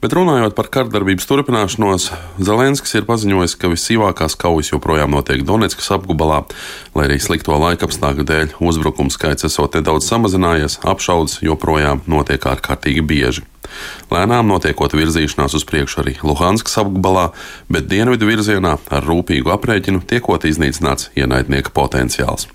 Bet 0.00 0.14
runājot 0.16 0.54
par 0.56 0.70
kardarbības 0.72 1.26
turpināšanos, 1.28 2.06
Zelenskis 2.40 2.94
ir 2.96 3.04
paziņojis, 3.04 3.54
ka 3.60 3.68
visīvākās 3.68 4.32
kaujas 4.40 4.70
joprojām 4.72 5.12
notiek 5.12 5.42
Donetskas 5.44 5.90
apgabalā, 5.92 6.38
lai 6.96 7.04
arī 7.04 7.18
slikto 7.20 7.52
laikapstākļu 7.60 8.24
dēļ 8.30 8.54
uzbrukumu 8.64 9.12
skaits 9.12 9.44
esot 9.50 9.76
nedaudz 9.76 10.08
samazinājies, 10.08 10.78
apšaudas 10.88 11.42
joprojām 11.44 12.00
notiek 12.08 12.48
ārkārtīgi 12.48 13.04
bieži. 13.04 13.44
Lēnām 14.08 14.48
notiekot 14.48 14.96
virzīšanās 14.96 15.58
uz 15.60 15.68
priekšu 15.68 16.00
arī 16.00 16.16
Luhanskas 16.24 16.80
apgabalā, 16.80 17.28
bet 17.68 17.92
dienvidu 17.92 18.30
virzienā 18.32 18.78
ar 18.80 19.04
rūpīgu 19.04 19.52
aprēķinu 19.52 20.00
tiekot 20.08 20.48
iznīcināts 20.48 21.12
ienaidnieka 21.12 21.76
potenciāls. 21.76 22.48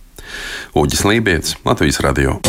Uģis 0.74 1.06
Lībijams, 1.06 1.58
Latvijas 1.62 2.02
Radio. 2.02 2.40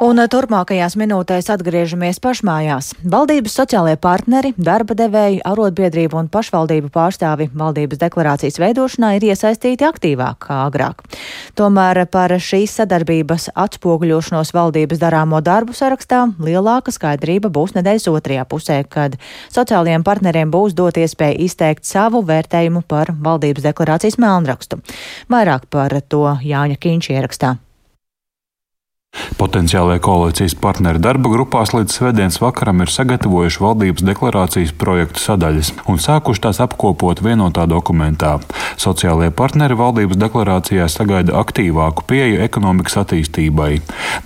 Un 0.00 0.16
turpmākajās 0.16 0.94
minūtēs 0.96 1.50
atgriežamies 1.52 2.22
pašmājās. 2.24 2.86
Valdības 3.12 3.52
sociālajie 3.58 3.98
partneri, 4.00 4.54
darba 4.56 4.96
devēji, 4.96 5.42
arotbiedrību 5.44 6.16
un 6.16 6.30
pašvaldību 6.32 6.88
pārstāvi 6.94 7.50
valdības 7.52 8.00
deklarācijas 8.00 8.56
veidošanā 8.62 9.12
ir 9.18 9.28
iesaistīti 9.28 9.84
aktīvāk 9.84 10.40
kā 10.46 10.62
agrāk. 10.70 11.04
Tomēr 11.52 12.06
par 12.08 12.32
šīs 12.32 12.78
sadarbības 12.80 13.50
atspoguļošanos 13.52 14.56
valdības 14.56 15.04
darāmo 15.04 15.44
darbu 15.44 15.76
sarakstā 15.76 16.24
lielāka 16.40 16.96
skaidrība 16.96 17.52
būs 17.52 17.76
nedēļas 17.76 18.08
otrajā 18.08 18.48
pusē, 18.48 18.82
kad 18.88 19.20
sociālajiem 19.52 20.00
partneriem 20.00 20.48
būs 20.48 20.80
dot 20.80 20.96
iespēja 20.96 21.44
izteikt 21.44 21.84
savu 21.84 22.24
vērtējumu 22.24 22.88
par 22.88 23.12
valdības 23.20 23.68
deklarācijas 23.68 24.16
melnrakstu. 24.16 24.80
Vairāk 25.28 25.68
par 25.68 26.00
to 26.08 26.30
Jāņa 26.40 26.80
Kīņš 26.80 27.16
ierakstā. 27.18 27.58
Potenciālajie 29.40 30.02
koalīcijas 30.04 30.52
partneri 30.60 31.00
darba 31.00 31.30
grupās 31.32 31.70
līdz 31.72 31.94
svētdienas 31.96 32.36
vakaram 32.42 32.82
ir 32.84 32.90
sagatavojuši 32.92 33.62
valdības 33.64 34.04
deklarācijas 34.04 34.74
projektu 34.76 35.22
sadaļas 35.22 35.70
un 35.88 35.96
sākuši 35.96 36.42
tās 36.44 36.60
apkopot 36.60 37.22
vienotā 37.24 37.64
dokumentā. 37.70 38.34
Sociālajie 38.80 39.32
partneri 39.32 39.78
valdības 39.80 40.20
deklarācijā 40.20 40.88
sagaida 40.92 41.38
aktīvāku 41.40 42.04
pieeju 42.10 42.42
ekonomikas 42.44 42.98
attīstībai. 43.00 43.70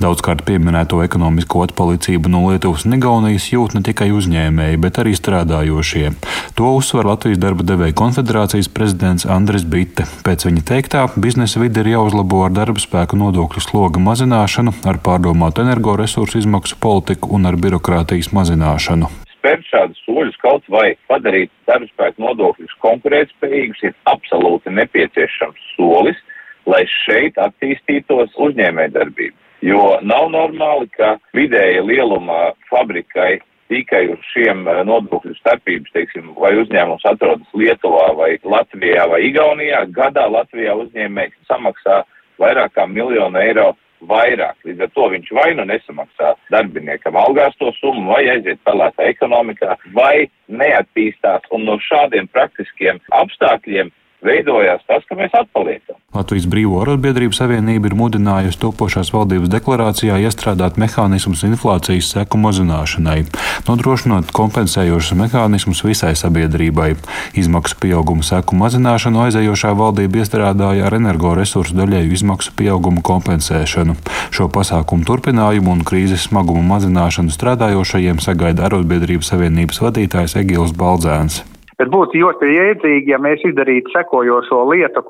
Daudzkārt 0.03 0.43
pieminēto 0.49 0.99
ekonomisko 1.07 1.63
atpalicību 1.69 2.35
no 2.35 2.43
Lietuvas 2.49 2.83
un 2.89 2.99
Igaunijas 2.99 3.47
jūt 3.55 3.79
ne 3.79 3.85
tikai 3.87 4.11
uzņēmēji, 4.19 4.83
bet 4.83 4.99
arī 4.99 5.15
strādājošie. 5.15 6.11
To 6.59 6.75
uzsver 6.75 7.07
Latvijas 7.07 7.39
darba 7.43 7.63
devēja 7.67 7.95
konfederācijas 8.03 8.73
prezidents 8.75 9.31
Andris 9.31 9.63
Bitte. 9.63 10.09
Pēc 10.27 10.49
viņa 10.51 10.67
teiktā, 10.75 11.07
biznesa 11.15 11.63
vide 11.63 11.87
ir 11.87 11.95
jāuzlabo 11.95 12.43
ar 12.49 12.55
darba 12.55 12.83
spēku 12.83 13.19
nodokļu 13.23 13.63
sloga 13.63 14.03
mazināšanu 14.03 14.74
ar 14.89 14.99
pārdomātu 15.07 15.65
energoresursu 15.65 16.41
izmaksu 16.41 16.79
politiku 16.83 17.33
un 17.37 17.47
ar 17.51 17.59
birokrātijas 17.61 18.33
mazināšanu. 18.37 19.11
Spērt 19.37 19.65
šādus 19.69 20.03
soļus 20.07 20.37
kaut 20.43 20.69
vai 20.73 20.95
padarīt 21.11 21.53
darbspēku 21.69 22.23
nodokļus 22.25 22.77
konkurētspējīgus 22.85 23.87
ir 23.89 23.97
absolūti 24.11 24.73
nepieciešams 24.75 25.71
solis, 25.77 26.21
lai 26.67 26.85
šeit 27.05 27.41
attīstītos 27.41 28.33
uzņēmējdarbība. 28.41 29.37
Jo 29.65 29.99
nav 30.05 30.29
normāli, 30.33 30.91
ka 30.97 31.15
vidēja 31.37 31.85
lieluma 31.85 32.53
fabrikai 32.69 33.39
tikai 33.73 34.03
uz 34.13 34.25
šiem 34.33 34.67
eh, 34.69 34.83
nodokļu 34.87 35.37
starpības, 35.39 35.93
teiksim, 35.97 36.33
vai 36.41 36.53
uzņēmums 36.61 37.07
atrodas 37.09 37.57
Lietuvā 37.57 38.11
vai 38.19 38.35
Latvijā 38.45 39.07
vai 39.11 39.23
Igaunijā, 39.31 39.85
gadā 39.95 40.27
Latvijā 40.31 40.77
uzņēmējs 40.83 41.49
samaksā 41.49 42.03
vairāk 42.41 42.75
kā 42.77 42.87
miljonu 42.91 43.41
eiro 43.41 43.73
vairāk. 44.09 44.57
Līdz 44.69 44.87
ar 44.87 44.93
to 44.95 45.09
viņš 45.15 45.33
vai 45.39 45.49
nu 45.59 45.67
nesamaksā 45.69 46.35
darbiniekam 46.53 47.19
algās 47.21 47.57
to 47.61 47.73
summu, 47.81 48.13
vai 48.13 48.23
aiziet 48.37 48.63
pelētā 48.69 49.09
ekonomikā, 49.13 49.77
vai 49.97 50.29
neattīstās. 50.49 51.47
Un 51.55 51.67
no 51.69 51.79
šādiem 51.83 52.29
praktiskiem 52.33 53.01
apstākļiem 53.23 53.93
veidojās 54.25 54.83
tas, 54.89 55.05
ka 55.09 55.19
mēs 55.19 55.35
atpaliekam. 55.37 55.99
Latvijas 56.15 56.47
Brīvo 56.47 56.79
arotbiedrību 56.85 57.35
savienība 57.35 57.91
ir 57.91 57.97
mudinājusi 57.99 58.61
topošās 58.63 59.11
valdības 59.15 59.51
deklarācijā 59.51 60.21
iestrādāt 60.23 60.79
mehānismus 60.79 61.43
inflācijas 61.49 62.13
seku 62.15 62.39
mazināšanai, 62.39 63.25
nodrošinot 63.67 64.31
kompensējošus 64.37 65.19
mehānismus 65.19 65.83
visai 65.87 66.13
sabiedrībai. 66.19 66.93
Izmaksu 67.41 67.81
pieauguma 67.83 68.27
seku 68.27 68.59
mazināšanu 68.61 69.25
aizējošā 69.27 69.73
valdība 69.79 70.23
iestrādāja 70.23 70.87
ar 70.87 70.99
energoresursu 71.01 71.75
daļēju 71.81 72.15
izmaksu 72.19 72.55
pieaugumu 72.59 73.03
kompensēšanu. 73.07 73.99
Šo 74.35 74.47
pasākumu 74.55 75.07
turpinājumu 75.09 75.75
un 75.75 75.83
krīzes 75.89 76.29
smagumu 76.29 76.63
mazināšanu 76.71 77.35
strādājošajiem 77.35 78.23
sagaida 78.23 78.69
arotbiedrību 78.69 79.27
savienības 79.27 79.83
vadītājs 79.83 80.39
Egils 80.45 80.77
Baldzēns. 80.79 81.43
Bet 81.81 81.91
būtu 81.91 82.21
ļoti 82.21 82.51
jēdzīgi, 82.55 83.13
ja 83.13 83.19
mēs 83.23 83.43
izdarītu 83.49 83.93
sekojošo 83.95 84.61
lietu, 84.71 85.03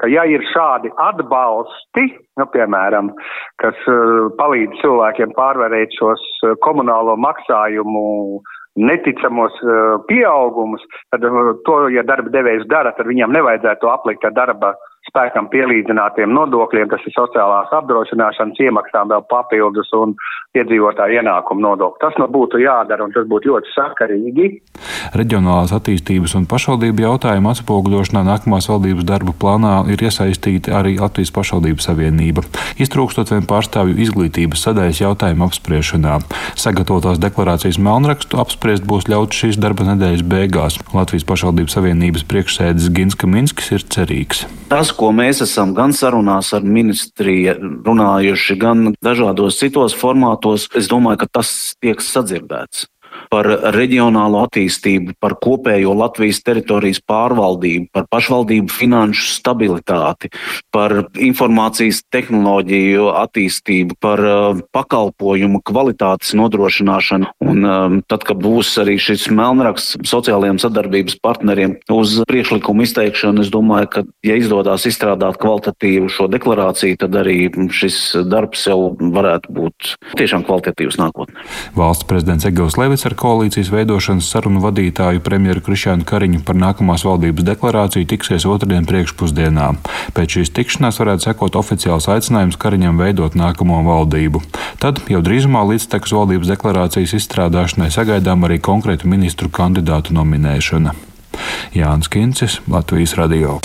ka 0.00 0.08
ja 0.12 0.24
ir 0.28 0.44
šādi 0.52 0.90
atbalsti, 1.00 2.06
nu, 2.40 2.46
piemēram, 2.52 3.12
kas 3.62 3.78
uh, 3.90 4.28
palīdz 4.40 4.80
cilvēkiem 4.82 5.32
pārvarēt 5.36 5.96
šos 5.98 6.22
uh, 6.44 6.56
komunālo 6.64 7.16
maksājumu 7.20 8.04
neticamos 8.76 9.56
uh, 9.64 9.96
pieaugumus, 10.08 10.84
tad 11.12 11.24
to, 11.68 11.78
ja 11.92 12.04
darba 12.04 12.32
devējs 12.32 12.68
dara, 12.68 12.92
tad 12.96 13.08
viņam 13.08 13.32
nevajadzētu 13.36 13.92
aplikt 13.92 14.28
ar 14.28 14.36
darba 14.36 14.74
spēkam 15.08 15.48
pielīdzinātiem 15.52 16.32
nodokļiem, 16.34 16.90
tas 16.90 17.04
ir 17.06 17.14
sociālās 17.14 17.72
apdrošināšanas 17.76 18.60
iemaksām 18.66 19.12
vēl 19.12 19.24
papildus 19.30 19.92
un 19.96 20.14
iedzīvotāju 20.56 21.20
ienākumu 21.20 21.62
nodokli. 21.62 22.02
Tas 22.02 22.16
nu 22.20 22.28
būtu 22.32 22.60
jādara 22.62 23.06
un 23.06 23.14
tas 23.14 23.26
būtu 23.28 23.52
ļoti 23.52 23.72
sakarīgi. 23.74 24.48
Reģionālās 25.16 25.74
attīstības 25.76 26.36
un 26.38 26.48
pašvaldību 26.50 27.06
jautājumu 27.06 27.52
atspoguļošanā 27.52 28.24
nākamās 28.26 28.68
valdības 28.70 29.06
darba 29.08 29.34
plānā 29.36 29.74
ir 29.92 30.02
iesaistīta 30.02 30.74
arī 30.80 30.96
Latvijas 31.00 31.32
pašvaldību 31.36 31.84
savienība, 31.84 32.44
iztrūkstot 32.82 33.32
vien 33.34 33.46
pārstāvju 33.48 33.98
izglītības 34.06 34.66
sadaļas 34.66 35.02
jautājumu 35.04 35.46
apspriešanā. 35.48 36.18
Sagatavotās 36.58 37.20
deklarācijas 37.22 37.80
melnrakstu 37.82 38.40
apspriest 38.42 38.86
būs 38.88 39.08
ļauts 39.12 39.44
šīs 39.44 39.60
darba 39.62 39.86
nedēļas 39.92 40.26
beigās. 40.26 40.80
Latvijas 40.96 41.26
pašvaldību 41.28 41.72
savienības 41.72 42.26
priekšsēdis 42.30 42.92
Gins 42.96 43.18
Kaminskis 43.18 43.72
ir 43.76 43.86
cerīgs. 43.92 44.46
Tas, 44.66 44.90
ko 44.96 45.12
mēs 45.14 45.42
esam 45.44 45.74
gan 45.76 45.94
sarunās 45.96 46.52
ar 46.56 46.64
ministriju 46.64 47.56
runājuši, 47.86 48.58
gan 48.60 48.92
dažādos 49.04 49.60
citos 49.60 49.96
formātos, 49.96 50.68
es 50.76 50.88
domāju, 50.90 51.24
ka 51.24 51.32
tas 51.40 51.50
tiek 51.82 52.00
sadzirdēts 52.02 52.86
par 53.32 53.48
reģionālo 53.74 54.44
attīstību, 54.46 55.16
par 55.22 55.36
kopējo 55.42 55.94
Latvijas 55.96 56.42
teritorijas 56.46 57.00
pārvaldību, 57.06 57.88
par 57.94 58.06
pašvaldību 58.12 58.72
finanšu 58.72 59.26
stabilitāti, 59.36 60.30
par 60.74 61.06
informācijas 61.14 62.02
tehnoloģiju 62.12 63.10
attīstību, 63.22 63.98
par 64.02 64.22
uh, 64.22 64.62
pakalpojumu 64.76 65.62
kvalitātes 65.66 66.34
nodrošināšanu. 66.38 67.32
Un 67.46 67.66
um, 67.66 67.98
tad, 68.08 68.26
kad 68.28 68.40
būs 68.42 68.74
arī 68.82 68.96
šis 69.02 69.28
melnraksts 69.34 69.96
sociālajiem 70.06 70.60
sadarbības 70.62 71.18
partneriem 71.24 71.76
uz 71.92 72.20
priekšlikumu 72.28 72.86
izteikšanu, 72.86 73.44
es 73.44 73.52
domāju, 73.52 73.90
ka, 73.92 74.04
ja 74.26 74.38
izdodas 74.38 74.86
izstrādāt 74.88 75.38
kvalitatīvu 75.42 76.10
šo 76.12 76.28
deklarāciju, 76.32 76.98
tad 77.02 77.16
arī 77.18 77.48
šis 77.74 77.98
darbs 78.28 78.66
jau 78.68 78.94
varētu 78.98 79.52
būt 79.56 79.92
tiešām 80.18 80.46
kvalitatīvs 80.46 80.98
nākotnē. 81.00 81.46
Valsts 81.76 82.06
prezidents 82.08 82.46
Egils 82.48 82.78
Levits 82.80 83.06
ar 83.08 83.15
koalīcijas 83.18 83.70
veidošanas 83.72 84.28
sarunu 84.30 84.60
vadītāju 84.64 85.22
premjeru 85.24 85.62
Krišānu 85.66 86.06
Kariņu 86.08 86.42
par 86.46 86.58
nākamās 86.60 87.06
valdības 87.06 87.46
deklarāciju 87.48 88.08
tiksies 88.12 88.46
otrdien 88.48 88.86
priekšpusdienā. 88.88 89.72
Pēc 90.16 90.38
šīs 90.38 90.52
tikšanās 90.56 91.00
varētu 91.02 91.28
sekot 91.28 91.58
oficiāls 91.58 92.08
aicinājums 92.12 92.60
Kariņam 92.60 93.00
veidot 93.02 93.38
nākamo 93.38 93.82
valdību. 93.88 94.44
Tad 94.82 95.02
jau 95.10 95.24
drīzumā 95.24 95.64
līdztekus 95.72 96.14
valdības 96.16 96.52
deklarācijas 96.54 97.16
izstrādāšanai 97.20 97.90
sagaidām 97.94 98.46
arī 98.46 98.60
konkrētu 98.62 99.10
ministru 99.10 99.50
kandidātu 99.50 100.16
nominēšana. 100.16 100.94
Jānis 101.76 102.12
Kincis, 102.12 102.60
Latvijas 102.68 103.16
Radio. 103.18 103.60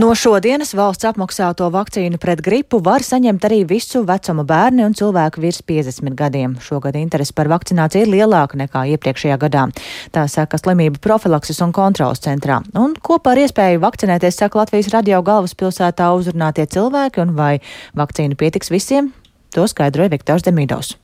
No 0.00 0.14
šodienas 0.16 0.70
valsts 0.72 1.04
apmaksāto 1.04 1.66
vakcīnu 1.74 2.16
pret 2.22 2.40
gripu 2.40 2.78
var 2.84 3.02
saņemt 3.04 3.42
arī 3.44 3.58
visu 3.68 4.00
vecumu 4.08 4.46
bērni 4.48 4.84
un 4.86 4.94
cilvēku 4.96 5.42
virs 5.42 5.58
50 5.66 6.14
gadiem. 6.16 6.54
Šogad 6.64 6.96
interese 6.96 7.34
par 7.36 7.50
vakcināciju 7.52 8.06
ir 8.06 8.12
lielāka 8.14 8.56
nekā 8.62 8.86
iepriekšējā 8.94 9.36
gadā. 9.42 9.66
Tā 10.14 10.24
saka 10.30 10.62
slimību 10.62 11.02
profilakses 11.04 11.60
un 11.66 11.74
kontrolas 11.76 12.22
centrā. 12.24 12.62
Un 12.72 12.94
kopā 12.96 13.34
ar 13.34 13.42
iespēju 13.42 13.82
vakcinēties 13.84 14.40
saka 14.40 14.62
Latvijas 14.62 14.88
radio 14.94 15.20
galvaspilsētā 15.26 16.08
uzrunātie 16.16 16.64
cilvēki 16.70 17.26
un 17.26 17.36
vai 17.36 17.52
vakcīnu 17.98 18.40
pietiks 18.40 18.72
visiem, 18.72 19.12
to 19.52 19.68
skaidroja 19.68 20.16
Viktors 20.16 20.48
Demidovs. 20.48 20.96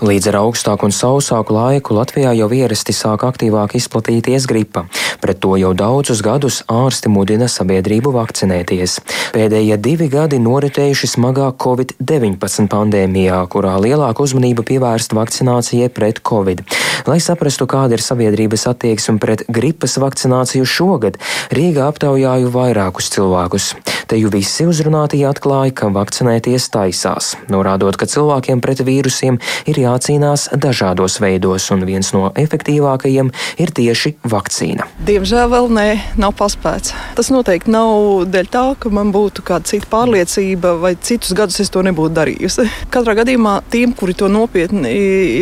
Līdz 0.00 0.30
ar 0.30 0.36
augstāku 0.38 0.86
un 0.88 0.94
sausāku 0.96 1.52
laiku 1.52 1.92
Latvijā 1.92 2.30
jau 2.32 2.46
ierasti 2.56 2.94
sāk 2.96 3.26
aktīvāk 3.28 3.74
izplatīties 3.76 4.46
gripa. 4.48 4.86
Pret 5.20 5.36
to 5.44 5.52
jau 5.60 5.74
daudzus 5.76 6.22
gadus 6.24 6.62
ārsti 6.64 7.12
mudina 7.12 7.44
sabiedrību 7.44 8.14
vakcinēties. 8.16 8.94
Pēdējie 9.36 9.76
divi 9.84 10.08
gadi 10.08 10.40
noritējuši 10.40 11.12
smagā 11.12 11.50
Covid-19 11.60 12.72
pandēmijā, 12.72 13.42
kurā 13.52 13.76
lielāka 13.84 14.24
uzmanība 14.24 14.64
pievērsta 14.64 15.18
vakcinācijai 15.20 15.92
pret 15.92 16.24
Covid. 16.24 16.64
Lai 17.04 17.20
saprastu, 17.20 17.68
kāda 17.68 17.98
ir 17.98 18.02
sabiedrības 18.04 18.64
attieksme 18.72 19.20
pret 19.20 19.44
gripas 19.52 19.98
vakcināciju 20.00 20.64
šogad, 20.64 21.20
Rīgā 21.52 21.92
aptaujāju 21.92 22.48
vairākus 22.54 23.12
cilvēkus. 23.12 23.74
Te 24.08 24.18
jau 24.20 24.28
visi 24.32 24.66
uzrunātie 24.68 25.22
atklāja, 25.28 25.72
ka 25.76 25.88
vakcinēties 25.92 26.66
taisās, 26.74 27.32
norādot, 27.52 27.96
ka 27.96 28.08
cilvēkiem 28.08 28.60
pret 28.64 28.82
vīrusiem 28.84 29.38
ir 29.70 29.81
jācīnās 29.82 30.48
dažādos 30.58 31.18
veidos, 31.22 31.68
un 31.74 31.84
viens 31.88 32.12
no 32.14 32.30
efektīvākajiem 32.38 33.32
ir 33.62 33.72
tieši 33.74 34.14
vakcīna. 34.22 34.86
Diemžēl 35.06 35.50
vēl 35.52 35.68
nē, 35.72 35.86
nav 36.22 36.34
paspēts. 36.38 36.94
Tas 37.18 37.32
noteikti 37.34 37.72
nav 37.72 38.26
dēļ 38.32 38.50
tā, 38.52 38.64
ka 38.80 38.92
man 38.94 39.12
būtu 39.14 39.44
kāda 39.46 39.68
cita 39.68 39.88
pārliecība, 39.92 40.74
vai 40.82 40.94
citus 41.00 41.34
gadus 41.36 41.60
es 41.62 41.72
to 41.72 41.82
nebūtu 41.84 42.14
darījusi. 42.16 42.68
Katrā 42.92 43.16
gadījumā 43.22 43.58
tiem, 43.72 43.94
kuri 43.96 44.16
to 44.18 44.30
nopietni 44.32 44.92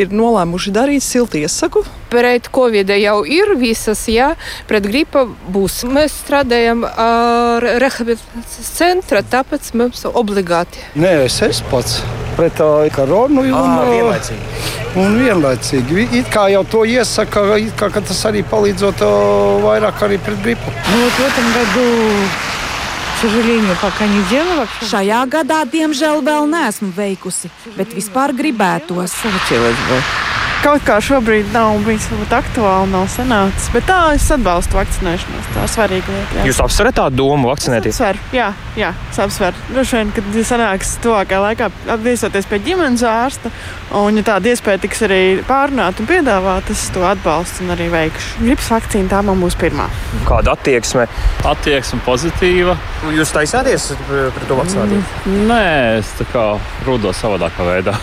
ir 0.01 0.15
nolēmuši 0.15 0.75
darīt, 0.75 1.05
silti 1.07 1.45
iesaku. 1.45 1.85
Pret 2.11 2.49
covid 2.51 2.91
jau 2.99 3.21
ir 3.29 3.55
visas, 3.61 4.03
jā, 4.11 4.33
pret 4.71 4.89
gripa 4.91 5.27
būs. 5.53 5.85
Mēs 5.91 6.17
strādājam 6.25 6.83
ar 6.89 7.67
rehabilitācijas 7.83 8.73
centra, 8.81 9.23
tāpēc 9.23 9.71
mums 9.79 10.03
obligāti. 10.11 10.83
Nē, 10.99 11.21
es 11.29 11.39
esmu 11.47 11.71
pats 11.71 12.01
pret 12.41 12.61
koronu. 12.95 13.45
Un, 13.45 13.57
à, 13.57 13.85
vienlaicīgi. 13.91 14.69
Un 15.01 15.19
vienlaicīgi. 15.21 16.07
It 16.21 16.31
kā 16.33 16.49
jau 16.55 16.65
to 16.73 16.85
iesaka, 16.89 17.45
kā, 17.77 17.91
ka 17.93 18.05
tas 18.13 18.23
arī 18.31 18.43
palīdzot 18.49 19.05
vairāk 19.67 20.07
arī 20.09 20.21
pret 20.25 20.41
gripu. 20.47 20.73
No, 20.89 21.11
Šajā 24.89 25.21
gadā, 25.29 25.61
diemžēl, 25.69 26.25
vēl 26.25 26.49
neesmu 26.49 26.89
veikusi, 26.97 27.53
bet 27.77 27.93
vispār 27.93 28.33
gribētos. 28.33 29.21
Cilvēks 29.51 29.89
vēl. 29.93 30.30
Kaut 30.61 30.83
kā 30.85 30.99
šobrīd 31.01 31.55
nav 31.55 31.79
bijis 31.87 32.05
aktuāli, 32.37 32.91
nav 32.93 33.07
sanācis. 33.09 33.71
Bet 33.73 33.87
tā 33.89 33.97
es 34.13 34.27
atbalstu 34.35 34.77
vakcinēšanos. 34.77 35.47
Tā 35.55 35.63
ir 35.65 35.71
svarīga 35.73 36.13
lieta. 36.13 36.37
Jā. 36.37 36.43
Jūs 36.51 36.59
apsverat 36.61 36.99
tādu 36.99 37.17
domu 37.23 37.49
vakcinēties? 37.49 37.97
Apsver, 37.97 38.21
jā, 38.37 38.51
jā, 38.77 38.91
es 39.09 39.21
apsveru. 39.25 39.57
Droši 39.71 39.97
vien, 39.97 40.11
kad 40.19 40.29
sanāks 40.51 40.91
tuvākajā 41.01 41.39
laikā 41.47 41.71
viesoties 42.05 42.49
pie 42.51 42.59
ģimenes 42.67 43.05
ārsta, 43.09 43.49
un 44.03 44.21
ja 44.21 44.27
tāda 44.27 44.53
iespēja 44.53 44.83
tiks 44.85 45.01
arī 45.09 45.23
pārunāta 45.49 46.05
un 46.05 46.11
piedāvāta, 46.13 46.77
es 46.77 46.85
to 46.93 47.07
atbalstu 47.09 47.65
un 47.65 47.73
arī 47.79 47.89
veikšu. 47.95 48.45
Gripas 48.45 48.69
vakcīna 48.75 49.15
tā 49.15 49.23
man 49.25 49.41
būs 49.41 49.57
pirmā. 49.61 49.89
Kāda 50.29 50.59
attieksme? 50.59 51.09
Attieksme 51.49 52.03
pozitīva. 52.05 52.77
Jūs 53.17 53.33
taisāties 53.33 53.89
pret 54.11 54.45
to 54.45 54.61
vakcināciju? 54.61 55.01
Mm, 55.25 55.41
nē, 55.49 55.65
es 56.03 56.13
tā 56.21 56.29
kā 56.37 56.47
rūdos 56.85 57.25
savādākā 57.25 57.65
veidā. 57.65 57.97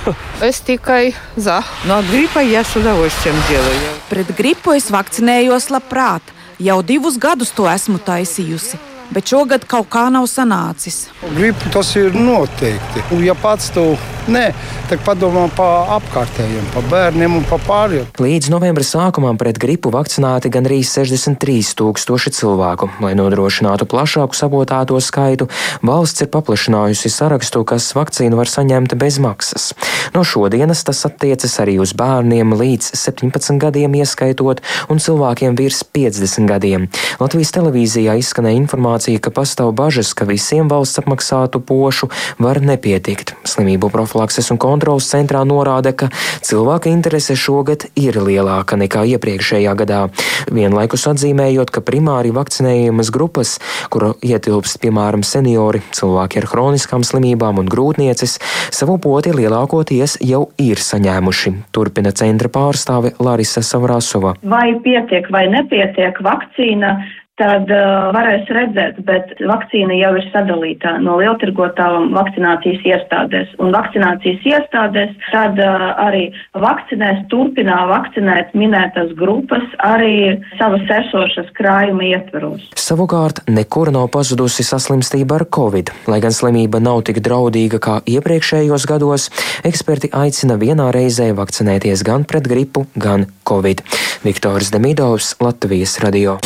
es 0.50 0.64
tikai 0.66 1.14
za. 1.38 1.62
No 1.86 2.02
gripa 2.10 2.47
я 2.47 2.63
с 2.63 2.77
удовольствием 2.77 3.35
делаю. 3.49 3.81
Pret 4.09 4.31
gripu 4.37 4.77
es 4.77 4.91
vakcinējos 4.91 5.71
labprāt. 5.75 6.23
Jau 6.59 6.83
divus 6.83 7.17
gadus 7.19 7.51
to 7.51 7.67
esmu 7.67 7.99
taisījusi. 7.99 8.79
bet 9.14 9.34
šogad 9.34 9.66
kaut 9.70 9.90
kā 9.94 10.08
nav 10.14 10.28
sanācis. 10.32 11.08
Gribu 11.36 11.72
tas 11.74 11.96
ir 12.00 12.16
noteikti. 12.16 13.04
Ja 13.24 13.36
pats 13.38 13.72
to 13.76 13.94
nē, 14.32 14.52
tad 14.90 15.02
padomā 15.06 15.46
par 15.56 15.92
apkārtējiem, 15.98 16.66
par 16.74 16.86
bērniem 16.92 17.38
un 17.40 17.46
par 17.48 17.62
pārējiem. 17.64 18.08
Līdz 18.22 18.52
novembra 18.52 18.84
sākumam 18.86 19.40
pret 19.40 19.60
gripu 19.62 19.92
vakcinēti 19.94 20.52
gandrīz 20.54 20.92
63 20.92 21.74
tūkstoši 21.80 22.34
cilvēku. 22.36 22.90
Lai 23.04 23.14
nodrošinātu 23.18 23.88
plašāku 23.90 24.38
sabotāto 24.38 25.00
skaitu, 25.04 25.48
valsts 25.86 26.26
ir 26.26 26.32
paplašinājusi 26.34 27.12
sarakstu, 27.14 27.64
kas 27.68 27.90
vakcīnu 27.98 28.40
var 28.40 28.52
saņemt 28.52 28.98
bez 29.00 29.20
maksas. 29.24 29.72
No 30.16 30.24
šodienas 30.28 30.84
tas 30.88 31.04
attiecas 31.08 31.58
arī 31.64 31.78
uz 31.84 31.94
bērniem 31.98 32.56
līdz 32.58 32.92
17 33.00 33.62
gadiem, 33.64 33.96
ieskaitot 34.02 34.64
un 34.92 35.02
cilvēkiem 35.04 35.56
virs 35.60 35.84
50 35.96 36.48
gadiem. 36.50 36.88
Latvijas 37.22 37.54
televīzijā 37.56 38.18
izskanēja 38.20 38.60
informācija, 38.60 38.97
ka 39.22 39.30
pastāv 39.30 39.74
bažas, 39.78 40.14
ka 40.18 40.26
visiem 40.26 40.70
valsts 40.72 40.98
apmaksātu 41.02 41.62
pošu 41.62 42.10
var 42.42 42.60
nepietikt. 42.64 43.36
Slimību 43.48 43.92
profilakses 43.94 44.50
un 44.54 44.58
kontrolas 44.58 45.10
centrā 45.12 45.44
norāda, 45.48 45.94
ka 45.94 46.10
cilvēka 46.46 46.90
interese 46.90 47.36
šogad 47.38 47.86
ir 48.00 48.18
lielāka 48.18 48.80
nekā 48.80 49.04
iepriekšējā 49.14 49.74
gadā. 49.78 50.02
Vienlaikus 50.50 51.08
atzīmējot, 51.12 51.72
ka 51.74 51.84
primāri 51.86 52.34
vakcinējumas 52.36 53.12
grupas, 53.14 53.58
kuru 53.94 54.16
ietilpst 54.26 54.82
piemēram 54.82 55.24
seniori, 55.28 55.84
cilvēki 55.94 56.42
ar 56.42 56.50
hroniskām 56.52 57.06
slimībām 57.08 57.62
un 57.62 57.70
grūtniecis, 57.72 58.40
savu 58.74 58.98
poti 59.04 59.36
lielākoties 59.36 60.18
jau 60.26 60.48
ir 60.62 60.82
saņēmuši. 60.82 61.54
Turpina 61.76 62.14
centra 62.16 62.52
pārstāve 62.54 63.14
Larisa 63.22 63.64
Savrasova. 63.66 64.36
Vai 64.48 64.74
pietiek 64.84 65.30
vai 65.34 65.48
nepietiek 65.52 66.20
vakcīna, 66.24 66.96
tad 67.38 67.70
uh, 67.72 68.10
varēs 68.16 68.50
redzēt, 68.54 69.00
bet 69.06 69.36
vakcīna 69.38 69.98
jau 70.00 70.14
ir 70.18 70.26
sadalīta 70.34 70.96
no 71.04 71.18
lieltirgotām 71.22 72.12
vakcinācijas 72.16 72.86
iestādēs. 72.88 73.54
Un 73.62 73.74
vakcinācijas 73.76 74.46
iestādēs 74.52 75.14
tad 75.30 75.60
uh, 75.62 75.86
arī 76.08 76.28
vakcinēs, 76.58 77.26
turpinā 77.32 77.78
vakcinēt 77.92 78.56
minētas 78.58 79.14
grupas 79.20 79.66
arī 79.86 80.38
savas 80.58 80.86
esošas 81.00 81.52
krājuma 81.58 82.10
ietveros. 82.10 82.66
Savukārt 82.78 83.44
nekur 83.52 83.92
nav 83.94 84.10
pazudusi 84.14 84.66
saslimstība 84.66 85.42
ar 85.42 85.48
covid. 85.54 85.94
Lai 86.10 86.22
gan 86.24 86.34
slimība 86.36 86.82
nav 86.84 87.04
tik 87.08 87.22
draudīga 87.26 87.82
kā 87.84 88.00
iepriekšējos 88.10 88.88
gados, 88.90 89.30
eksperti 89.68 90.12
aicina 90.16 90.58
vienā 90.62 90.90
reizē 90.96 91.30
vakcinēties 91.38 92.06
gan 92.08 92.26
pret 92.28 92.50
gripu, 92.50 92.88
gan 92.98 93.30
covid. 93.48 93.86
Viktors 94.26 94.74
Demidovs, 94.74 95.36
Latvijas 95.44 96.00
radio. 96.04 96.40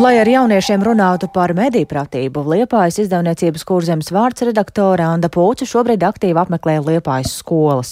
Un, 0.00 0.06
lai 0.06 0.16
ar 0.16 0.28
jauniešiem 0.32 0.80
runātu 0.80 1.28
par 1.28 1.52
mediju 1.52 1.84
pratību, 1.84 2.40
Liepājas 2.48 3.02
izdevniecības 3.02 3.66
kurzemes 3.68 4.06
vārds 4.16 4.40
redaktore 4.48 5.04
Anda 5.04 5.28
Pūča 5.28 5.66
šobrīd 5.68 6.00
aktīvi 6.08 6.40
apmeklē 6.40 6.78
Liepājas 6.86 7.34
skolas. 7.42 7.90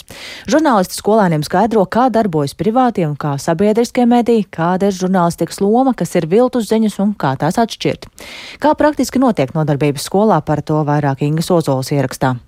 Žurnālisti 0.48 0.96
skolēniem 0.96 1.44
skaidro, 1.44 1.82
kā 1.84 2.06
darbojas 2.08 2.56
privātie 2.56 3.04
un 3.04 3.12
kā 3.12 3.34
sabiedriskie 3.36 4.06
mediji, 4.08 4.46
kāda 4.48 4.88
ir 4.88 4.96
žurnālistikas 4.96 5.60
loma, 5.60 5.92
kas 5.92 6.16
ir 6.16 6.30
viltus 6.32 6.70
ziņas 6.72 6.96
un 7.04 7.12
kā 7.12 7.34
tās 7.36 7.60
atšķirt. 7.60 8.08
Kā 8.56 8.72
praktiski 8.72 9.20
notiek 9.20 9.52
nodarbības 9.52 10.08
skolā, 10.08 10.40
par 10.40 10.64
to 10.64 10.80
vairāk 10.88 11.28
Ingas 11.28 11.52
Ozols 11.52 11.92
ierakstā. 11.92 12.38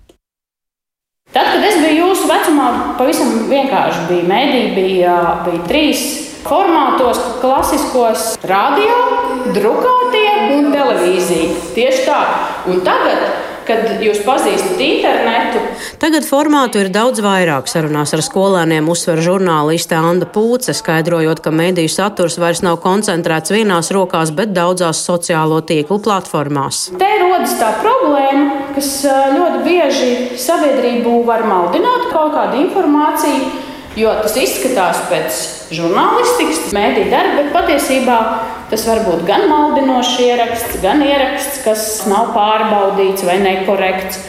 Tad, 1.36 1.52
kad 1.52 1.68
es 1.68 1.76
biju 1.84 2.06
jūsu 2.06 2.32
vecumā, 2.32 2.72
pavisam 2.96 3.36
vienkārši 3.52 4.08
bija 4.08 4.28
mediji, 4.32 4.74
bija, 4.80 5.20
bija 5.44 5.64
trīs 5.68 6.29
formātos, 6.46 7.20
klasiskos 7.42 8.34
radio, 8.48 8.96
drukātie 9.54 10.56
un 10.56 10.72
televīzija. 10.74 11.54
Tieši 11.76 12.04
tā. 12.08 12.20
Un 12.70 12.82
tagad, 12.86 13.24
kad 13.68 14.02
jūs 14.02 14.22
pazīstat 14.26 14.80
internetu, 14.82 15.60
Tagad 16.00 16.24
formātu 16.24 16.80
ir 16.80 16.88
daudz 16.88 17.20
vairāk. 17.20 17.68
Sarunās 17.68 18.14
ar 18.16 18.22
skolēniem 18.24 18.86
uzsver 18.88 19.20
žurnāliste 19.20 19.98
Anna 19.98 20.24
Pūce, 20.24 20.72
skaidrojot, 20.76 21.42
ka 21.44 21.52
mediju 21.52 21.90
saturs 21.92 22.38
vairs 22.40 22.62
nav 22.64 22.78
koncentrēts 22.80 23.52
vienās 23.52 23.92
rokās, 23.92 24.32
bet 24.32 24.54
daudzās 24.56 25.02
sociālo 25.04 25.60
tīklu 25.60 26.00
platformās. 26.00 26.86
te 26.96 27.10
rodas 27.20 27.52
tā 27.60 27.74
problēma, 27.82 28.72
kas 28.74 28.88
ā, 29.04 29.18
ļoti 29.36 29.60
bieži 29.66 30.10
sabiedrību 30.40 31.20
var 31.28 31.44
maldināt 31.44 32.08
kaut 32.14 32.32
kādu 32.32 32.64
informāciju. 32.64 33.69
Jo 34.00 34.12
tas 34.22 34.36
izskatās 34.40 35.02
pēc 35.10 35.38
žurnālistikas, 35.76 36.70
mēdī 36.72 37.08
darba, 37.10 37.42
bet 37.42 37.50
patiesībā 37.52 38.18
tas 38.70 38.84
var 38.88 39.02
būt 39.04 39.26
gan 39.28 39.44
maldinošs 39.50 40.14
ieraksts, 40.24 40.78
gan 40.80 41.02
ieraksts, 41.04 41.60
kas 41.66 41.86
nav 42.08 42.30
pārbaudīts 42.36 43.26
vai 43.26 43.36
nekorekts. 43.42 44.22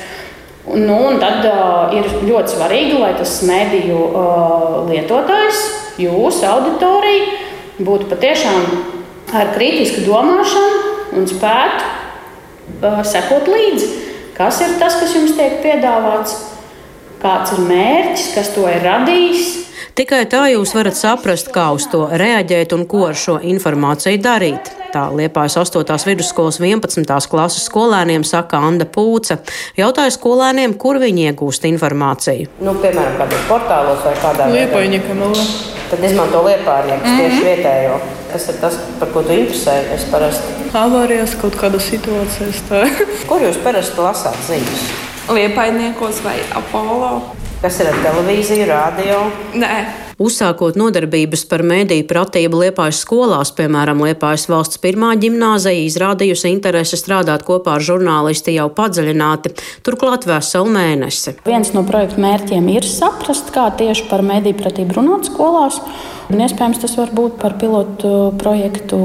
Nu, 0.67 0.97
un 1.09 1.21
tad 1.21 1.45
uh, 1.47 1.93
ir 1.97 2.09
ļoti 2.27 2.55
svarīgi, 2.55 2.99
lai 2.99 3.13
tas 3.17 3.37
mediju 3.47 4.01
uh, 4.01 4.75
lietotājs, 4.89 5.63
jūsu 6.01 6.45
auditorija, 6.51 7.31
būtu 7.81 8.11
patiešām 8.11 8.67
ar 9.37 9.55
kritisku 9.55 10.03
domāšanu 10.05 11.17
un 11.17 11.27
spētu 11.31 11.87
uh, 11.87 13.01
sekot 13.07 13.49
līdzi, 13.49 13.89
kas 14.37 14.61
ir 14.65 14.77
tas, 14.81 14.99
kas 14.99 15.15
jums 15.17 15.33
tiek 15.39 15.61
piedāvāts, 15.63 16.50
kāds 17.21 17.53
ir 17.55 17.65
mērķis, 17.69 18.29
kas 18.35 18.53
to 18.55 18.67
ir 18.69 18.81
radījis. 18.85 19.49
Tikai 19.95 20.21
tā 20.31 20.45
jūs 20.53 20.71
varat 20.73 20.95
saprast, 20.95 21.49
kā 21.51 21.65
uz 21.75 21.83
to 21.91 22.05
reaģēt 22.07 22.71
un 22.77 22.85
ko 22.87 23.09
ar 23.09 23.17
šo 23.19 23.39
informāciju 23.43 24.21
darīt. 24.23 24.69
Tā 24.91 25.03
Liepājas 25.15 25.57
8. 25.59 25.83
vidusskolas 26.07 26.59
11. 26.63 27.27
klases 27.31 27.65
skolēniem 27.67 28.23
saka 28.27 28.59
Anna 28.67 28.85
Pūce. 28.87 29.37
Jautāja 29.79 30.11
skolēniem, 30.15 30.77
kur 30.79 30.99
viņi 30.99 31.27
iegūst 31.31 31.67
informāciju. 31.67 32.47
Nu, 32.63 32.73
piemēram, 32.79 33.19
kādos 33.19 33.45
portālos 33.51 34.01
vai 34.07 34.15
kādā 34.23 34.47
lūdzu. 34.51 35.45
Tad 35.91 36.03
izmanto 36.07 36.39
liepājnieku 36.47 37.03
Mhm. 37.03 37.19
tieši 37.19 37.43
vietējo. 37.43 37.99
Tas 38.31 38.47
ir 38.47 38.55
tas, 38.61 38.77
par 38.99 39.09
ko 39.11 39.23
tu 39.23 39.35
interesējies 39.35 40.07
parasti. 40.11 40.71
Avārijas 40.71 41.35
kaut 41.41 41.55
kādas 41.59 41.83
situācijas. 41.91 42.61
Tā. 42.69 42.87
Kur 43.27 43.39
jūs 43.43 43.59
parasti 43.63 43.99
lasāt 43.99 44.39
ziņas? 44.47 45.10
Liepainiekos 45.29 46.23
vai 46.23 46.39
Apollo? 46.55 47.21
Kas 47.61 47.77
ir 47.79 47.91
ar 47.91 47.97
televīziju, 48.01 48.65
radio? 48.69 49.19
Nē. 49.53 49.75
Uzsākot 50.21 50.75
nodarbības 50.77 51.47
par 51.49 51.63
mēdīju 51.65 52.05
pratību 52.09 52.59
Liepājas 52.61 52.99
skolās, 53.01 53.49
piemēram, 53.57 54.03
Liepājas 54.05 54.45
valsts 54.51 54.77
pirmā 54.83 55.15
ģimnāzija 55.21 55.81
izrādījusi 55.87 56.51
interesi 56.51 56.99
strādāt 56.99 57.45
kopā 57.47 57.79
ar 57.79 57.85
žurnālisti 57.87 58.53
jau 58.53 58.67
padziļināti, 58.77 59.55
turklāt 59.87 60.27
veselu 60.29 60.69
mēnesi. 60.77 61.39
Viens 61.47 61.73
no 61.73 61.81
projekta 61.87 62.21
mērķiem 62.21 62.69
ir 62.75 62.85
saprast, 62.85 63.49
kā 63.55 63.71
tieši 63.81 64.09
par 64.11 64.21
mediju 64.25 64.59
pratību 64.61 64.99
runāt 64.99 65.31
skolās. 65.31 65.81
Un 66.31 66.39
iespējams, 66.39 66.79
tas 66.79 66.93
var 66.95 67.09
būt 67.11 67.35
par 67.41 67.57
pilotu 67.59 68.31
projektu, 68.39 68.97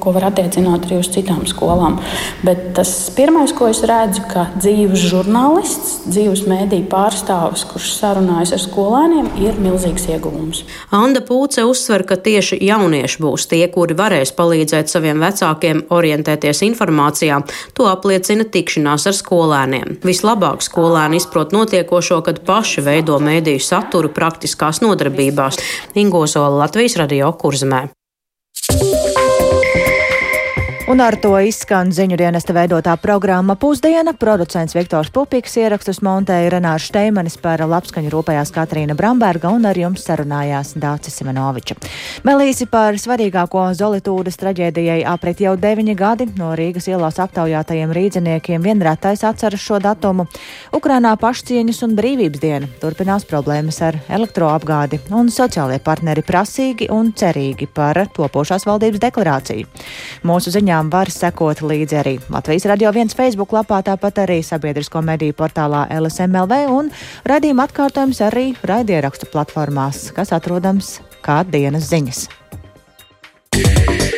ko 0.00 0.12
var 0.14 0.30
attiecināt 0.30 0.86
arī 0.86 1.02
uz 1.02 1.10
citām 1.12 1.42
skolām. 1.48 1.98
Bet 2.46 2.70
tas 2.78 2.92
pirmais, 3.12 3.52
ko 3.56 3.68
es 3.68 3.82
redzu, 3.88 4.24
ka 4.30 4.46
dzīves 4.54 5.04
žurnālists, 5.10 5.98
dzīves 6.06 6.46
mediju 6.48 6.86
pārstāvis, 6.92 7.66
kurš 7.68 7.92
sarunājas 7.98 8.54
ar 8.56 8.62
skolēniem, 8.64 9.28
ir 9.44 9.60
milzīgs 9.60 10.08
ieguvums. 10.14 10.51
Anna 10.92 11.22
Pūce 11.24 11.64
uzsver, 11.68 12.04
ka 12.08 12.18
tieši 12.20 12.58
jaunieši 12.62 13.22
būs 13.22 13.46
tie, 13.50 13.62
kuri 13.72 13.96
varēs 13.98 14.34
palīdzēt 14.36 14.92
saviem 14.92 15.22
vecākiem 15.22 15.84
orientēties 15.94 16.62
informācijā. 16.68 17.40
To 17.78 17.88
apliecina 17.90 18.44
tikšanās 18.44 19.08
ar 19.10 19.18
skolēniem. 19.18 19.98
Vislabāk 20.04 20.64
skolēni 20.64 21.22
izprot 21.22 21.54
notiekošo, 21.56 22.22
kad 22.26 22.42
paši 22.46 22.84
veido 22.84 23.18
mēdīju 23.22 23.62
saturu 23.62 24.12
praktiskās 24.12 24.82
nodarbībās. 24.84 25.60
Ingozola 25.94 26.64
Latvijas 26.64 26.98
radio 27.00 27.32
kurzemē. 27.32 27.86
Un 30.90 30.98
ar 30.98 31.14
to 31.22 31.30
izskan 31.38 31.92
ziņu 31.94 32.16
dienesta 32.18 32.50
veidotā 32.56 32.96
programma 32.98 33.54
Pusdiena. 33.54 34.16
Producents 34.18 34.74
Viktors 34.74 35.12
Pupiks 35.14 35.54
ierakstus 35.60 36.00
montēja 36.02 36.48
Renārs 36.56 36.88
Šteimanis 36.88 37.36
par 37.38 37.62
labskaņu 37.70 38.10
rūpējās 38.10 38.50
Katrīna 38.50 38.96
Bramberga 38.98 39.52
un 39.54 39.62
ar 39.70 39.78
jums 39.78 40.02
sarunājās 40.02 40.72
Dācis 40.82 41.20
Simenoviča. 41.20 41.76
Vēl 42.26 42.42
īsi 42.48 42.66
par 42.66 42.98
svarīgāko 42.98 43.68
Zolitūdas 43.78 44.40
traģēdijai 44.40 45.04
aprit 45.06 45.44
jau 45.44 45.52
deviņi 45.54 45.94
gadi. 45.94 46.26
No 46.40 46.50
Rīgas 46.58 46.90
ielās 46.90 47.20
aptaujātajiem 47.22 47.94
rīdziniekiem 47.94 48.66
vienrētais 48.66 49.22
atceras 49.28 49.62
šo 49.62 49.78
datumu. 49.78 50.26
Ukrainā 50.74 51.14
pašcieņas 51.14 51.82
un 51.86 51.96
brīvības 52.00 52.42
diena 52.42 52.72
turpinās 52.82 53.28
problēmas 53.30 53.78
ar 53.86 54.00
elektroapgādi 54.10 54.98
un 55.14 55.30
sociālie 55.30 55.78
partneri 55.78 56.26
prasīgi 56.26 56.90
un 56.90 57.14
cerīgi 57.14 57.70
par 57.70 58.02
topošās 58.18 58.66
valdības 58.66 59.06
deklarāciju. 59.06 59.70
Mūsu 60.26 60.50
ziņām 60.72 60.88
var 60.88 61.10
sekot 61.12 61.60
līdzi 61.60 61.96
arī 62.00 62.14
Latvijas 62.32 62.64
radio 62.64 62.92
viens 62.96 63.12
Facebook 63.14 63.52
lapā, 63.52 63.82
tāpat 63.84 64.22
arī 64.24 64.38
sabiedrisko 64.42 65.02
mediju 65.04 65.34
portālā 65.36 65.84
LSMLV 65.92 66.62
un 66.72 66.88
raidījuma 67.28 67.66
atkārtojums 67.68 68.22
arī 68.24 68.54
raidierakstu 68.64 69.28
platformās, 69.28 70.12
kas 70.16 70.32
atrodams 70.32 71.00
kā 71.20 71.42
dienas 71.44 71.90
ziņas. 71.92 72.28
Yeah. 73.52 74.11